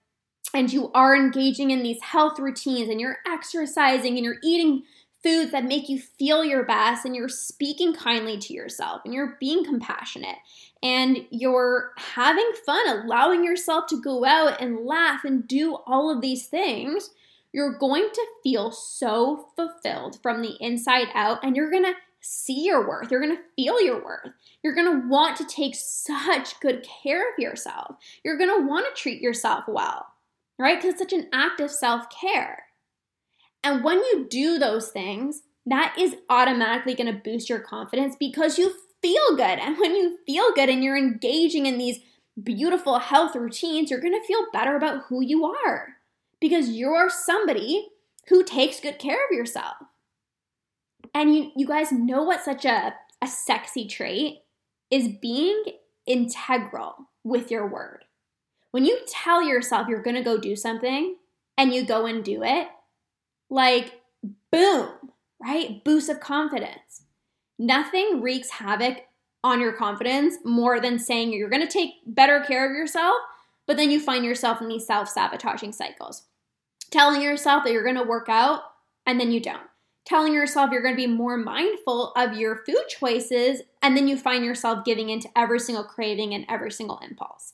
And 0.53 0.71
you 0.71 0.89
are 0.93 1.15
engaging 1.15 1.71
in 1.71 1.83
these 1.83 2.01
health 2.01 2.39
routines 2.39 2.89
and 2.89 3.01
you're 3.01 3.17
exercising 3.27 4.15
and 4.15 4.23
you're 4.23 4.37
eating 4.41 4.83
foods 5.21 5.51
that 5.51 5.65
make 5.65 5.89
you 5.89 5.99
feel 5.99 6.45
your 6.45 6.63
best 6.63 7.03
and 7.03 7.15
you're 7.15 7.27
speaking 7.27 7.93
kindly 7.93 8.37
to 8.37 8.53
yourself 8.53 9.01
and 9.03 9.13
you're 9.13 9.37
being 9.39 9.65
compassionate 9.65 10.37
and 10.83 11.25
you're 11.31 11.91
having 11.97 12.49
fun, 12.65 12.87
allowing 12.87 13.43
yourself 13.43 13.87
to 13.87 13.99
go 13.99 14.23
out 14.23 14.61
and 14.61 14.85
laugh 14.85 15.25
and 15.25 15.47
do 15.47 15.77
all 15.87 16.09
of 16.09 16.21
these 16.21 16.47
things, 16.47 17.09
you're 17.51 17.77
going 17.77 18.07
to 18.13 18.25
feel 18.43 18.71
so 18.71 19.47
fulfilled 19.55 20.19
from 20.21 20.41
the 20.41 20.55
inside 20.59 21.07
out 21.15 21.39
and 21.43 21.55
you're 21.55 21.71
going 21.71 21.85
to 21.85 21.95
see 22.25 22.65
your 22.65 22.88
worth. 22.88 23.12
You're 23.12 23.22
going 23.22 23.36
to 23.36 23.44
feel 23.55 23.82
your 23.82 24.03
worth. 24.03 24.29
You're 24.63 24.74
going 24.74 24.91
to 24.91 25.08
want 25.08 25.38
to 25.38 25.46
take 25.46 25.75
such 25.75 26.60
good 26.60 26.86
care 27.03 27.22
of 27.22 27.38
yourself. 27.38 27.98
You're 28.24 28.38
going 28.38 28.50
to 28.50 28.67
want 28.67 28.88
to 28.88 29.00
treat 29.00 29.22
yourself 29.22 29.65
well, 29.67 30.05
right? 30.58 30.77
Because 30.77 30.94
it's 30.94 31.01
such 31.01 31.13
an 31.13 31.29
act 31.32 31.60
of 31.60 31.70
self 31.70 32.05
care. 32.10 32.63
And 33.63 33.84
when 33.84 33.98
you 33.98 34.27
do 34.29 34.58
those 34.58 34.89
things, 34.89 35.44
that 35.67 35.96
is 36.00 36.15
automatically 36.29 36.96
going 36.96 37.13
to 37.13 37.22
boost 37.24 37.50
your 37.50 37.60
confidence 37.60 38.15
because 38.20 38.58
you 38.58 38.74
feel 39.01 39.36
good. 39.36 39.60
And 39.60 39.77
when 39.77 39.96
you 39.96 40.17
feel 40.25 40.53
good 40.53 40.70
and 40.70 40.84
you're 40.84 40.98
engaging 40.98 41.65
in 41.65 41.77
these 41.77 42.00
beautiful 42.41 43.00
health 43.00 43.36
routines, 43.36 43.89
you're 43.89 44.01
going 44.01 44.20
to 44.20 44.27
feel 44.27 44.46
better 44.51 44.75
about 44.75 45.05
who 45.08 45.22
you 45.22 45.46
are 45.46 45.96
because 46.39 46.70
you're 46.70 47.10
somebody 47.10 47.88
who 48.29 48.44
takes 48.44 48.79
good 48.79 49.00
care 49.00 49.20
of 49.25 49.36
yourself. 49.36 49.75
And 51.13 51.35
you, 51.35 51.51
you 51.55 51.67
guys 51.67 51.91
know 51.91 52.24
what 52.24 52.43
such 52.43 52.65
a, 52.65 52.93
a 53.21 53.27
sexy 53.27 53.88
trait 53.88 54.39
is 54.91 55.09
being 55.21 55.63
integral 56.05 56.95
with 57.24 57.51
your 57.51 57.67
word. 57.67 58.05
When 58.71 58.85
you 58.85 59.00
tell 59.07 59.41
yourself 59.41 59.88
you're 59.88 60.01
going 60.01 60.15
to 60.15 60.24
go 60.24 60.38
do 60.38 60.55
something 60.55 61.15
and 61.57 61.74
you 61.74 61.85
go 61.85 62.05
and 62.05 62.24
do 62.24 62.43
it, 62.43 62.67
like 63.50 64.01
boom, 64.51 64.89
right? 65.41 65.83
Boost 65.83 66.09
of 66.09 66.19
confidence. 66.19 67.03
Nothing 67.57 68.21
wreaks 68.21 68.50
havoc 68.50 68.97
on 69.43 69.62
your 69.62 69.74
confidence 69.74 70.35
more 70.43 70.79
than 70.79 71.00
saying 71.00 71.31
you're 71.31 71.50
going 71.50 71.65
to 71.65 71.71
take 71.71 71.91
better 72.05 72.41
care 72.41 72.69
of 72.69 72.75
yourself, 72.75 73.15
but 73.67 73.77
then 73.77 73.91
you 73.91 74.00
find 74.00 74.25
yourself 74.25 74.62
in 74.62 74.67
these 74.67 74.85
self 74.85 75.07
sabotaging 75.07 75.71
cycles. 75.71 76.24
Telling 76.91 77.21
yourself 77.21 77.63
that 77.63 77.71
you're 77.71 77.83
going 77.83 77.95
to 77.95 78.03
work 78.03 78.27
out 78.27 78.62
and 79.05 79.19
then 79.19 79.31
you 79.31 79.39
don't. 79.39 79.67
Telling 80.05 80.33
yourself 80.33 80.71
you're 80.71 80.83
going 80.83 80.95
to 80.95 81.01
be 81.01 81.07
more 81.07 81.35
mindful 81.35 82.12
of 82.15 82.38
your 82.38 82.63
food 82.63 82.85
choices 82.88 83.62
and 83.81 83.97
then 83.97 84.07
you 84.07 84.17
find 84.17 84.45
yourself 84.45 84.85
giving 84.85 85.09
into 85.09 85.29
every 85.35 85.59
single 85.59 85.83
craving 85.83 86.33
and 86.33 86.45
every 86.47 86.71
single 86.71 87.00
impulse. 87.00 87.53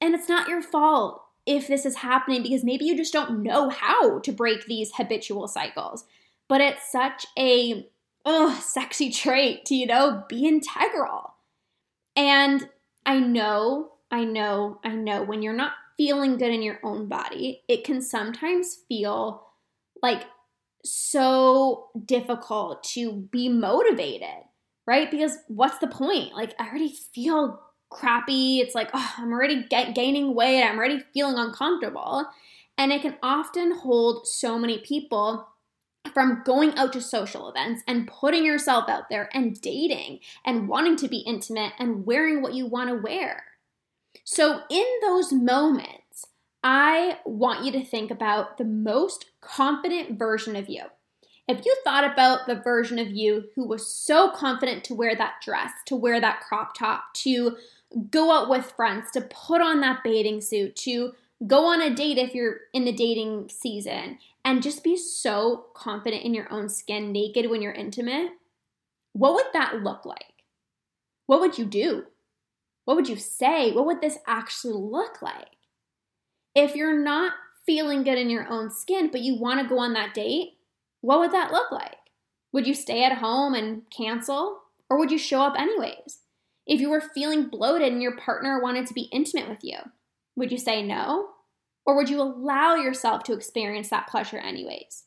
And 0.00 0.14
it's 0.14 0.28
not 0.28 0.48
your 0.48 0.62
fault 0.62 1.22
if 1.46 1.66
this 1.66 1.84
is 1.84 1.96
happening 1.96 2.42
because 2.42 2.64
maybe 2.64 2.84
you 2.84 2.96
just 2.96 3.12
don't 3.12 3.42
know 3.42 3.70
how 3.70 4.20
to 4.20 4.32
break 4.32 4.66
these 4.66 4.92
habitual 4.94 5.48
cycles. 5.48 6.04
But 6.48 6.60
it's 6.60 6.90
such 6.90 7.26
a 7.36 7.88
ugh, 8.24 8.60
sexy 8.60 9.10
trait 9.10 9.64
to, 9.66 9.74
you 9.74 9.86
know, 9.86 10.24
be 10.28 10.46
integral. 10.46 11.34
And 12.16 12.68
I 13.04 13.18
know, 13.18 13.92
I 14.10 14.24
know, 14.24 14.78
I 14.84 14.90
know 14.90 15.22
when 15.22 15.42
you're 15.42 15.52
not 15.52 15.72
feeling 15.96 16.38
good 16.38 16.52
in 16.52 16.62
your 16.62 16.80
own 16.82 17.06
body, 17.06 17.62
it 17.68 17.84
can 17.84 18.00
sometimes 18.00 18.78
feel 18.88 19.46
like 20.02 20.24
so 20.84 21.88
difficult 22.04 22.82
to 22.94 23.12
be 23.30 23.48
motivated, 23.48 24.44
right? 24.86 25.10
Because 25.10 25.36
what's 25.48 25.78
the 25.78 25.86
point? 25.86 26.34
Like, 26.34 26.54
I 26.58 26.68
already 26.68 26.94
feel 27.14 27.60
crappy. 27.90 28.60
It's 28.60 28.74
like, 28.74 28.90
oh, 28.94 29.14
I'm 29.18 29.32
already 29.32 29.64
get, 29.68 29.94
gaining 29.94 30.34
weight. 30.34 30.62
I'm 30.62 30.78
already 30.78 31.02
feeling 31.12 31.36
uncomfortable. 31.36 32.26
And 32.78 32.92
it 32.92 33.02
can 33.02 33.16
often 33.22 33.72
hold 33.72 34.26
so 34.26 34.58
many 34.58 34.78
people 34.78 35.48
from 36.14 36.42
going 36.44 36.76
out 36.76 36.92
to 36.94 37.00
social 37.00 37.48
events 37.48 37.82
and 37.86 38.08
putting 38.08 38.44
yourself 38.44 38.88
out 38.88 39.10
there 39.10 39.28
and 39.34 39.60
dating 39.60 40.20
and 40.44 40.68
wanting 40.68 40.96
to 40.96 41.08
be 41.08 41.18
intimate 41.18 41.72
and 41.78 42.06
wearing 42.06 42.40
what 42.40 42.54
you 42.54 42.66
want 42.66 42.88
to 42.88 42.96
wear. 42.96 43.44
So, 44.24 44.60
in 44.70 44.86
those 45.02 45.32
moments, 45.32 46.26
I 46.62 47.18
want 47.24 47.64
you 47.64 47.72
to 47.72 47.84
think 47.84 48.10
about 48.10 48.58
the 48.58 48.64
most 48.64 49.29
confident 49.40 50.18
version 50.18 50.56
of 50.56 50.68
you. 50.68 50.84
If 51.48 51.64
you 51.64 51.76
thought 51.82 52.04
about 52.04 52.46
the 52.46 52.54
version 52.54 52.98
of 52.98 53.10
you 53.10 53.46
who 53.56 53.66
was 53.66 53.86
so 53.86 54.30
confident 54.30 54.84
to 54.84 54.94
wear 54.94 55.16
that 55.16 55.34
dress, 55.42 55.72
to 55.86 55.96
wear 55.96 56.20
that 56.20 56.40
crop 56.40 56.76
top, 56.78 57.12
to 57.14 57.56
go 58.10 58.30
out 58.30 58.48
with 58.48 58.70
friends, 58.70 59.10
to 59.12 59.22
put 59.22 59.60
on 59.60 59.80
that 59.80 60.04
bathing 60.04 60.40
suit, 60.40 60.76
to 60.76 61.12
go 61.46 61.66
on 61.66 61.82
a 61.82 61.92
date 61.92 62.18
if 62.18 62.34
you're 62.34 62.58
in 62.72 62.84
the 62.84 62.92
dating 62.92 63.48
season 63.48 64.18
and 64.44 64.62
just 64.62 64.84
be 64.84 64.96
so 64.96 65.66
confident 65.74 66.22
in 66.22 66.34
your 66.34 66.52
own 66.52 66.68
skin 66.68 67.10
naked 67.12 67.50
when 67.50 67.62
you're 67.62 67.72
intimate, 67.72 68.30
what 69.12 69.34
would 69.34 69.46
that 69.52 69.82
look 69.82 70.04
like? 70.04 70.44
What 71.26 71.40
would 71.40 71.58
you 71.58 71.64
do? 71.64 72.04
What 72.84 72.96
would 72.96 73.08
you 73.08 73.16
say? 73.16 73.72
What 73.72 73.86
would 73.86 74.00
this 74.00 74.18
actually 74.26 74.74
look 74.74 75.20
like? 75.20 75.56
If 76.54 76.74
you're 76.74 76.98
not 76.98 77.32
feeling 77.70 78.02
good 78.02 78.18
in 78.18 78.28
your 78.28 78.48
own 78.48 78.68
skin, 78.68 79.08
but 79.12 79.20
you 79.20 79.36
want 79.36 79.60
to 79.60 79.68
go 79.68 79.78
on 79.78 79.92
that 79.92 80.12
date, 80.12 80.54
what 81.02 81.20
would 81.20 81.30
that 81.30 81.52
look 81.52 81.70
like? 81.70 81.94
Would 82.52 82.66
you 82.66 82.74
stay 82.74 83.04
at 83.04 83.18
home 83.18 83.54
and 83.54 83.82
cancel? 83.96 84.62
Or 84.90 84.98
would 84.98 85.12
you 85.12 85.18
show 85.18 85.42
up 85.42 85.54
anyways? 85.56 86.22
If 86.66 86.80
you 86.80 86.90
were 86.90 87.00
feeling 87.00 87.46
bloated 87.46 87.92
and 87.92 88.02
your 88.02 88.16
partner 88.16 88.60
wanted 88.60 88.86
to 88.86 88.94
be 88.94 89.08
intimate 89.12 89.48
with 89.48 89.60
you, 89.62 89.76
would 90.34 90.50
you 90.50 90.58
say 90.58 90.82
no? 90.82 91.28
Or 91.86 91.94
would 91.94 92.08
you 92.08 92.20
allow 92.20 92.74
yourself 92.74 93.22
to 93.24 93.34
experience 93.34 93.88
that 93.90 94.08
pleasure 94.08 94.38
anyways? 94.38 95.04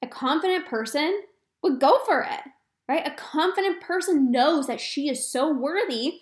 A 0.00 0.06
confident 0.06 0.64
person 0.64 1.20
would 1.62 1.78
go 1.78 1.98
for 2.06 2.22
it, 2.22 2.40
right? 2.88 3.06
A 3.06 3.10
confident 3.10 3.82
person 3.82 4.30
knows 4.30 4.66
that 4.66 4.80
she 4.80 5.10
is 5.10 5.30
so 5.30 5.52
worthy 5.52 6.20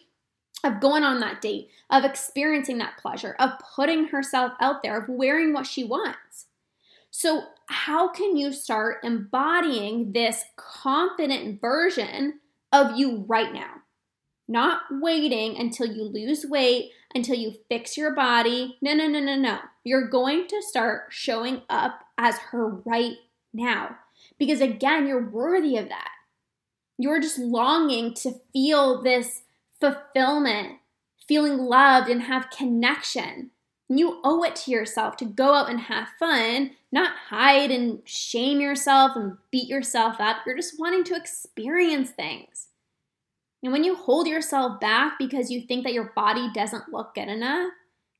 of 0.64 0.80
going 0.80 1.04
on 1.04 1.20
that 1.20 1.40
date, 1.40 1.70
of 1.88 2.04
experiencing 2.04 2.78
that 2.78 2.98
pleasure, 2.98 3.36
of 3.38 3.52
putting 3.74 4.08
herself 4.08 4.52
out 4.60 4.82
there, 4.82 4.98
of 4.98 5.08
wearing 5.08 5.52
what 5.52 5.66
she 5.66 5.84
wants. 5.84 6.46
So, 7.10 7.44
how 7.66 8.08
can 8.08 8.36
you 8.36 8.52
start 8.52 8.98
embodying 9.02 10.12
this 10.12 10.44
confident 10.56 11.60
version 11.60 12.40
of 12.72 12.96
you 12.96 13.24
right 13.28 13.52
now? 13.52 13.74
Not 14.46 14.82
waiting 14.90 15.56
until 15.58 15.86
you 15.86 16.04
lose 16.04 16.44
weight, 16.44 16.90
until 17.14 17.36
you 17.36 17.54
fix 17.68 17.96
your 17.96 18.14
body. 18.14 18.78
No, 18.80 18.94
no, 18.94 19.06
no, 19.06 19.20
no, 19.20 19.36
no. 19.36 19.58
You're 19.84 20.08
going 20.08 20.46
to 20.48 20.62
start 20.62 21.06
showing 21.10 21.62
up 21.68 22.00
as 22.18 22.38
her 22.38 22.68
right 22.68 23.16
now. 23.52 23.96
Because 24.38 24.60
again, 24.60 25.06
you're 25.06 25.30
worthy 25.30 25.76
of 25.76 25.88
that. 25.88 26.10
You're 26.98 27.20
just 27.20 27.38
longing 27.38 28.14
to 28.14 28.34
feel 28.52 29.02
this 29.02 29.42
fulfillment, 29.80 30.78
feeling 31.26 31.58
loved 31.58 32.08
and 32.08 32.22
have 32.22 32.50
connection. 32.50 33.50
You 33.88 34.20
owe 34.22 34.44
it 34.44 34.54
to 34.56 34.70
yourself 34.70 35.16
to 35.16 35.24
go 35.24 35.54
out 35.54 35.68
and 35.68 35.80
have 35.80 36.08
fun, 36.18 36.72
not 36.92 37.12
hide 37.28 37.70
and 37.70 38.00
shame 38.04 38.60
yourself 38.60 39.12
and 39.16 39.36
beat 39.50 39.68
yourself 39.68 40.16
up. 40.20 40.38
You're 40.46 40.56
just 40.56 40.78
wanting 40.78 41.02
to 41.04 41.16
experience 41.16 42.10
things. 42.10 42.68
And 43.62 43.72
when 43.72 43.84
you 43.84 43.96
hold 43.96 44.26
yourself 44.26 44.80
back 44.80 45.14
because 45.18 45.50
you 45.50 45.62
think 45.62 45.84
that 45.84 45.92
your 45.92 46.12
body 46.14 46.48
doesn't 46.54 46.92
look 46.92 47.14
good 47.14 47.28
enough, 47.28 47.72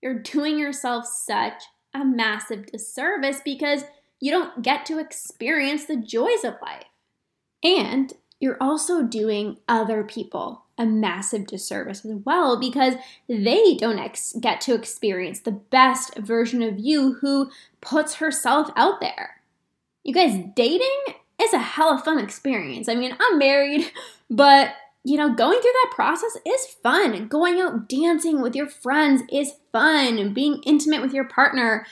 you're 0.02 0.22
doing 0.22 0.58
yourself 0.58 1.06
such 1.06 1.62
a 1.94 2.04
massive 2.04 2.66
disservice 2.66 3.40
because 3.44 3.84
you 4.20 4.30
don't 4.30 4.62
get 4.62 4.84
to 4.86 4.98
experience 4.98 5.86
the 5.86 5.96
joys 5.96 6.44
of 6.44 6.54
life. 6.60 6.84
And 7.62 8.12
you're 8.40 8.56
also 8.60 9.02
doing 9.02 9.58
other 9.68 10.02
people 10.02 10.64
a 10.80 10.86
massive 10.86 11.46
disservice 11.46 12.06
as 12.06 12.12
well 12.24 12.58
because 12.58 12.94
they 13.28 13.76
don't 13.76 13.98
ex- 13.98 14.34
get 14.40 14.62
to 14.62 14.74
experience 14.74 15.40
the 15.40 15.52
best 15.52 16.16
version 16.16 16.62
of 16.62 16.78
you 16.78 17.12
who 17.20 17.50
puts 17.82 18.14
herself 18.14 18.70
out 18.76 18.98
there. 18.98 19.42
You 20.04 20.14
guys, 20.14 20.42
dating 20.56 21.02
is 21.40 21.52
a 21.52 21.58
hell 21.58 21.92
of 21.92 22.02
fun 22.02 22.18
experience. 22.18 22.88
I 22.88 22.94
mean, 22.94 23.14
I'm 23.20 23.38
married, 23.38 23.92
but 24.30 24.72
you 25.04 25.16
know, 25.16 25.34
going 25.34 25.60
through 25.60 25.72
that 25.72 25.92
process 25.94 26.36
is 26.46 26.76
fun. 26.82 27.28
Going 27.28 27.60
out 27.60 27.88
dancing 27.88 28.40
with 28.40 28.54
your 28.54 28.68
friends 28.68 29.22
is 29.30 29.54
fun. 29.72 30.34
Being 30.34 30.62
intimate 30.64 31.00
with 31.00 31.14
your 31.14 31.24
partner, 31.24 31.86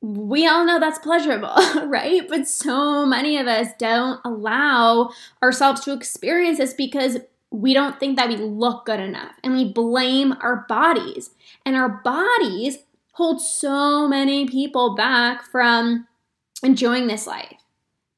we 0.00 0.46
all 0.46 0.64
know 0.64 0.78
that's 0.78 0.98
pleasurable, 0.98 1.54
right? 1.86 2.28
But 2.28 2.48
so 2.48 3.06
many 3.06 3.38
of 3.38 3.46
us 3.46 3.68
don't 3.78 4.20
allow 4.24 5.10
ourselves 5.42 5.80
to 5.82 5.92
experience 5.92 6.58
this 6.58 6.74
because 6.74 7.18
we 7.50 7.72
don't 7.72 7.98
think 7.98 8.16
that 8.16 8.28
we 8.28 8.36
look 8.36 8.86
good 8.86 9.00
enough 9.00 9.32
and 9.42 9.54
we 9.54 9.64
blame 9.72 10.34
our 10.40 10.66
bodies. 10.68 11.30
And 11.64 11.76
our 11.76 11.88
bodies 11.88 12.78
hold 13.12 13.40
so 13.40 14.06
many 14.06 14.46
people 14.46 14.94
back 14.94 15.42
from 15.50 16.06
enjoying 16.62 17.06
this 17.06 17.26
life. 17.26 17.62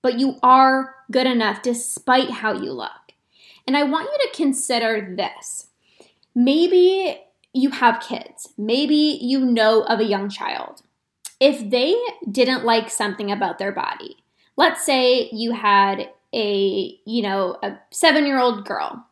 But 0.02 0.18
you 0.18 0.36
are 0.42 0.94
good 1.10 1.26
enough 1.26 1.62
despite 1.62 2.30
how 2.30 2.52
you 2.52 2.72
look. 2.72 2.90
And 3.66 3.76
I 3.76 3.82
want 3.82 4.08
you 4.10 4.18
to 4.26 4.36
consider 4.36 5.14
this. 5.16 5.66
Maybe 6.34 7.20
you 7.52 7.70
have 7.70 8.00
kids, 8.00 8.52
maybe 8.56 9.18
you 9.20 9.44
know 9.44 9.82
of 9.82 10.00
a 10.00 10.04
young 10.04 10.28
child. 10.28 10.82
If 11.40 11.70
they 11.70 11.96
didn't 12.30 12.64
like 12.64 12.90
something 12.90 13.30
about 13.30 13.58
their 13.58 13.72
body, 13.72 14.16
let's 14.56 14.84
say 14.84 15.28
you 15.30 15.52
had 15.52 16.10
a, 16.34 16.98
you 17.04 17.22
know, 17.22 17.56
a 17.62 17.78
7-year-old 17.92 18.66
girl 18.66 19.06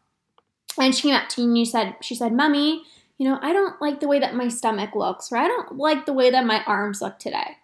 and 0.79 0.95
she 0.95 1.03
came 1.03 1.15
up 1.15 1.29
to 1.31 1.43
you 1.43 1.49
and 1.49 1.59
you 1.59 1.65
said, 1.65 1.97
she 2.03 2.15
said, 2.15 2.33
"Mommy, 2.33 2.85
you 3.17 3.29
know, 3.29 3.39
I 3.41 3.53
don't 3.53 3.81
like 3.81 4.01
the 4.01 4.09
way 4.09 4.19
that 4.19 4.35
my 4.35 4.49
stomach 4.49 4.95
looks, 4.95 5.33
or 5.33 5.39
I 5.39 5.49
don't 5.49 5.77
like 5.77 6.05
the 6.05 6.13
way 6.13 6.31
that 6.31 6.45
my 6.45 6.63
arms 6.65 7.01
look 7.01 7.19
today." 7.19 7.57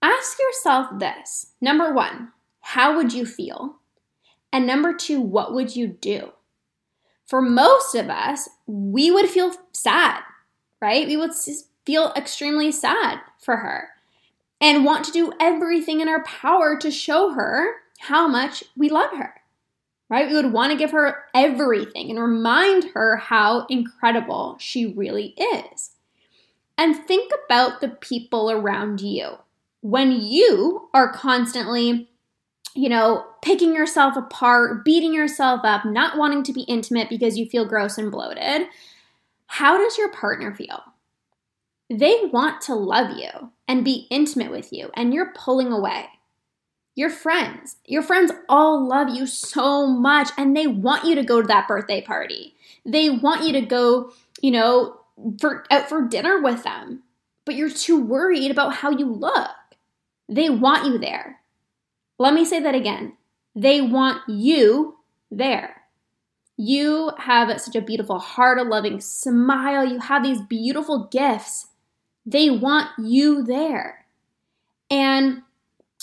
Ask 0.00 0.38
yourself 0.38 0.98
this. 0.98 1.52
Number 1.60 1.92
1, 1.92 2.32
how 2.60 2.96
would 2.96 3.12
you 3.12 3.26
feel? 3.26 3.76
And 4.52 4.66
number 4.66 4.94
two, 4.94 5.20
what 5.20 5.52
would 5.52 5.76
you 5.76 5.88
do? 5.88 6.32
For 7.26 7.42
most 7.42 7.94
of 7.94 8.08
us, 8.08 8.48
we 8.66 9.10
would 9.10 9.28
feel 9.28 9.52
sad, 9.72 10.20
right? 10.80 11.06
We 11.06 11.16
would 11.16 11.34
feel 11.88 12.12
extremely 12.14 12.70
sad 12.70 13.18
for 13.40 13.56
her 13.56 13.88
and 14.60 14.84
want 14.84 15.06
to 15.06 15.10
do 15.10 15.32
everything 15.40 16.02
in 16.02 16.08
our 16.08 16.22
power 16.22 16.76
to 16.76 16.90
show 16.90 17.32
her 17.32 17.76
how 17.98 18.28
much 18.28 18.62
we 18.76 18.90
love 18.90 19.10
her, 19.12 19.32
right? 20.10 20.28
We 20.28 20.34
would 20.34 20.52
want 20.52 20.70
to 20.70 20.76
give 20.76 20.90
her 20.90 21.24
everything 21.34 22.10
and 22.10 22.20
remind 22.20 22.90
her 22.92 23.16
how 23.16 23.64
incredible 23.70 24.58
she 24.60 24.92
really 24.92 25.34
is. 25.38 25.92
And 26.76 26.94
think 26.94 27.32
about 27.46 27.80
the 27.80 27.88
people 27.88 28.50
around 28.50 29.00
you. 29.00 29.38
When 29.80 30.12
you 30.12 30.90
are 30.92 31.10
constantly 31.10 32.10
you 32.74 32.90
know, 32.90 33.24
picking 33.40 33.74
yourself 33.74 34.14
apart, 34.14 34.84
beating 34.84 35.14
yourself 35.14 35.62
up, 35.64 35.86
not 35.86 36.18
wanting 36.18 36.42
to 36.44 36.52
be 36.52 36.60
intimate 36.64 37.08
because 37.08 37.38
you 37.38 37.48
feel 37.48 37.64
gross 37.64 37.96
and 37.96 38.12
bloated, 38.12 38.68
how 39.46 39.78
does 39.78 39.96
your 39.96 40.12
partner 40.12 40.54
feel? 40.54 40.84
They 41.90 42.26
want 42.32 42.60
to 42.62 42.74
love 42.74 43.16
you 43.16 43.52
and 43.66 43.84
be 43.84 44.06
intimate 44.10 44.50
with 44.50 44.72
you, 44.72 44.90
and 44.94 45.14
you're 45.14 45.32
pulling 45.34 45.72
away. 45.72 46.06
Your 46.94 47.10
friends, 47.10 47.76
your 47.84 48.02
friends 48.02 48.32
all 48.48 48.86
love 48.86 49.08
you 49.08 49.26
so 49.26 49.86
much, 49.86 50.30
and 50.36 50.56
they 50.56 50.66
want 50.66 51.04
you 51.04 51.14
to 51.14 51.22
go 51.22 51.40
to 51.40 51.48
that 51.48 51.68
birthday 51.68 52.02
party. 52.02 52.54
They 52.84 53.08
want 53.08 53.46
you 53.46 53.52
to 53.52 53.60
go, 53.60 54.12
you 54.42 54.50
know, 54.50 55.00
for 55.40 55.64
out 55.70 55.88
for 55.88 56.06
dinner 56.06 56.40
with 56.42 56.64
them, 56.64 57.02
but 57.44 57.54
you're 57.54 57.70
too 57.70 58.00
worried 58.00 58.50
about 58.50 58.74
how 58.74 58.90
you 58.90 59.06
look. 59.06 59.50
They 60.28 60.50
want 60.50 60.86
you 60.86 60.98
there. 60.98 61.40
Let 62.18 62.34
me 62.34 62.44
say 62.44 62.60
that 62.60 62.74
again. 62.74 63.16
They 63.54 63.80
want 63.80 64.22
you 64.28 64.98
there. 65.30 65.82
You 66.56 67.12
have 67.18 67.60
such 67.60 67.76
a 67.76 67.80
beautiful 67.80 68.18
heart, 68.18 68.58
a 68.58 68.62
loving 68.62 69.00
smile. 69.00 69.84
You 69.84 70.00
have 70.00 70.24
these 70.24 70.42
beautiful 70.42 71.08
gifts. 71.10 71.68
They 72.30 72.50
want 72.50 72.90
you 72.98 73.42
there. 73.42 74.04
And 74.90 75.42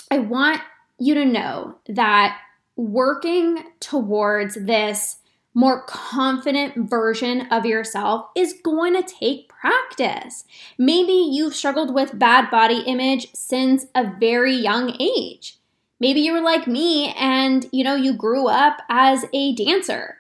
I 0.10 0.20
want 0.20 0.62
you 0.98 1.14
to 1.14 1.26
know 1.26 1.78
that 1.88 2.40
working 2.76 3.64
towards 3.80 4.56
this 4.56 5.18
more 5.54 5.84
confident 5.84 6.90
version 6.90 7.48
of 7.52 7.66
yourself 7.66 8.28
is 8.36 8.60
going 8.64 8.94
to 8.94 9.04
take 9.04 9.50
practice. 9.50 10.46
Maybe 10.78 11.14
you've 11.14 11.56
struggled 11.56 11.94
with 11.94 12.18
bad 12.18 12.50
body 12.50 12.80
image 12.88 13.28
since 13.34 13.86
a 13.94 14.12
very 14.20 14.54
young 14.54 14.98
age. 15.00 15.58
Maybe 16.00 16.22
you 16.22 16.34
were 16.34 16.42
like 16.42 16.68
me 16.68 17.14
and, 17.14 17.68
you 17.72 17.84
know, 17.84 17.96
you 17.96 18.14
grew 18.14 18.48
up 18.48 18.82
as 18.90 19.26
a 19.32 19.54
dancer, 19.54 20.18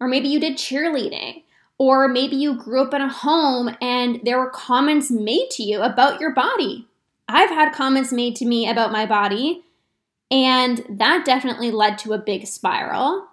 or 0.00 0.08
maybe 0.08 0.28
you 0.28 0.40
did 0.40 0.56
cheerleading, 0.56 1.42
or 1.78 2.08
maybe 2.08 2.36
you 2.36 2.54
grew 2.54 2.82
up 2.82 2.92
in 2.92 3.00
a 3.00 3.12
home 3.12 3.74
and 3.80 4.20
there 4.24 4.38
were 4.38 4.50
comments 4.50 5.10
made 5.10 5.48
to 5.52 5.62
you 5.62 5.80
about 5.80 6.20
your 6.20 6.34
body. 6.34 6.86
I've 7.28 7.50
had 7.50 7.72
comments 7.72 8.12
made 8.12 8.36
to 8.36 8.44
me 8.44 8.68
about 8.68 8.90
my 8.90 9.06
body, 9.06 9.62
and 10.30 10.84
that 10.88 11.24
definitely 11.24 11.70
led 11.70 11.98
to 11.98 12.12
a 12.12 12.18
big 12.18 12.46
spiral 12.46 13.28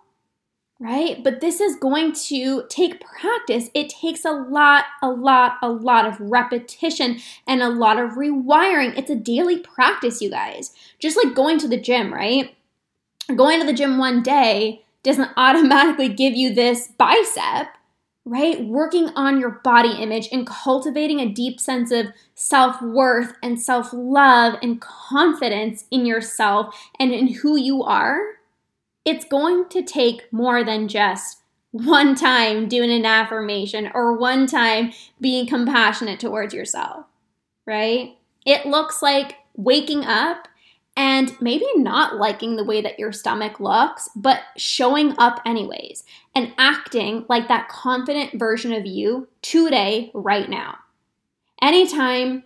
right? 0.80 1.24
But 1.24 1.42
this 1.42 1.62
is 1.62 1.78
going 1.78 2.14
to 2.28 2.66
take 2.70 3.02
practice. 3.02 3.70
It 3.74 3.90
takes 3.90 4.26
a 4.26 4.32
lot, 4.32 4.86
a 5.02 5.10
lot, 5.10 5.58
a 5.62 5.70
lot 5.70 6.06
of 6.06 6.20
repetition 6.20 7.20
and 7.48 7.62
a 7.62 7.70
lot 7.70 7.98
of 7.98 8.12
rewiring. 8.12 8.98
It's 8.98 9.10
a 9.10 9.16
daily 9.16 9.60
practice, 9.60 10.22
you 10.22 10.30
guys. 10.30 10.72
Just 11.00 11.18
like 11.24 11.36
going 11.36 11.60
to 11.60 11.68
the 11.68 11.80
gym, 11.80 12.14
right? 12.14 12.56
Going 13.34 13.60
to 13.60 13.66
the 13.66 13.74
gym 13.74 13.98
one 13.98 14.22
day 14.22 14.84
doesn't 15.04 15.32
automatically 15.38 16.10
give 16.10 16.36
you 16.36 16.54
this 16.54 16.90
bicep, 16.98 17.68
right? 18.26 18.66
Working 18.66 19.10
on 19.10 19.40
your 19.40 19.62
body 19.64 20.02
image 20.02 20.28
and 20.32 20.48
cultivating 20.48 21.20
a 21.20 21.30
deep 21.30 21.60
sense 21.60 21.92
of 21.92 22.08
self 22.34 22.82
worth 22.82 23.34
and 23.44 23.62
self 23.62 23.90
love 23.94 24.56
and 24.62 24.82
confidence 24.82 25.86
in 25.92 26.06
yourself 26.06 26.76
and 27.00 27.14
in 27.14 27.28
who 27.28 27.56
you 27.56 27.84
are, 27.84 28.20
it's 29.06 29.26
going 29.26 29.70
to 29.70 29.84
take 29.84 30.32
more 30.34 30.64
than 30.64 30.88
just 30.88 31.44
one 31.72 32.16
time 32.16 32.68
doing 32.68 32.90
an 32.90 33.06
affirmation 33.06 33.92
or 33.94 34.18
one 34.18 34.48
time 34.48 34.92
being 35.22 35.46
compassionate 35.46 36.20
towards 36.20 36.54
yourself, 36.54 37.06
right? 37.68 38.18
It 38.46 38.66
looks 38.66 39.02
like 39.02 39.36
waking 39.56 40.04
up 40.06 40.48
and 40.98 41.36
maybe 41.42 41.66
not 41.76 42.18
liking 42.18 42.56
the 42.56 42.64
way 42.64 42.82
that 42.82 43.00
your 43.00 43.12
stomach 43.12 43.60
looks, 43.60 44.10
but 44.16 44.42
showing 44.56 45.14
up 45.18 45.42
anyways 45.46 46.04
and 46.34 46.54
acting 46.58 47.26
like 47.28 47.48
that 47.48 47.68
confident 47.68 48.40
version 48.40 48.72
of 48.72 48.86
you 48.86 49.28
today, 49.42 50.12
right 50.14 50.50
now. 50.50 50.78
Anytime 51.62 52.44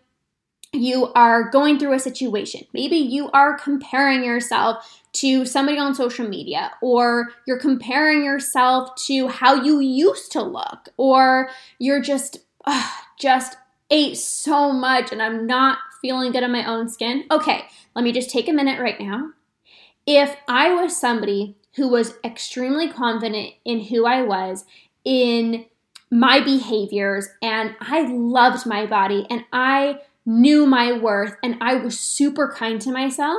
you 0.72 1.12
are 1.14 1.50
going 1.50 1.80
through 1.80 1.94
a 1.94 2.00
situation, 2.00 2.62
maybe 2.74 2.98
you 2.98 3.30
are 3.32 3.58
comparing 3.58 4.24
yourself 4.24 5.02
to 5.14 5.44
somebody 5.46 5.80
on 5.80 5.96
social 5.96 6.28
media, 6.28 6.72
or 6.82 7.30
you're 7.48 7.60
comparing 7.60 8.24
yourself 8.24 8.94
to 8.96 9.28
how 9.28 9.56
you 9.56 9.80
used 9.80 10.32
to 10.32 10.42
look, 10.42 10.90
or 10.98 11.50
you're 11.80 12.02
just, 12.02 12.38
uh, 12.66 12.88
just 13.18 13.58
ate 13.90 14.18
so 14.18 14.72
much 14.72 15.12
and 15.12 15.22
I'm 15.22 15.46
not 15.46 15.80
feeling 16.02 16.32
good 16.32 16.44
in 16.44 16.52
my 16.52 16.66
own 16.66 16.90
skin. 16.90 17.26
Okay, 17.32 17.66
let 17.96 18.04
me 18.04 18.12
just 18.12 18.30
take 18.30 18.48
a 18.48 18.54
minute 18.54 18.80
right 18.80 19.00
now. 19.00 19.32
If 20.06 20.36
I 20.48 20.74
was 20.74 21.00
somebody 21.00 21.56
who 21.76 21.88
was 21.88 22.16
extremely 22.24 22.90
confident 22.90 23.54
in 23.66 23.82
who 23.82 24.06
I 24.06 24.24
was, 24.24 24.66
in 25.06 25.66
my 26.12 26.40
behaviors, 26.40 27.30
and 27.42 27.76
I 27.80 28.08
loved 28.08 28.66
my 28.66 28.86
body 28.86 29.28
and 29.30 29.46
I 29.54 30.00
knew 30.26 30.66
my 30.66 30.92
worth 30.92 31.36
and 31.44 31.58
I 31.62 31.76
was 31.76 32.00
super 32.00 32.52
kind 32.56 32.82
to 32.82 32.92
myself, 32.92 33.38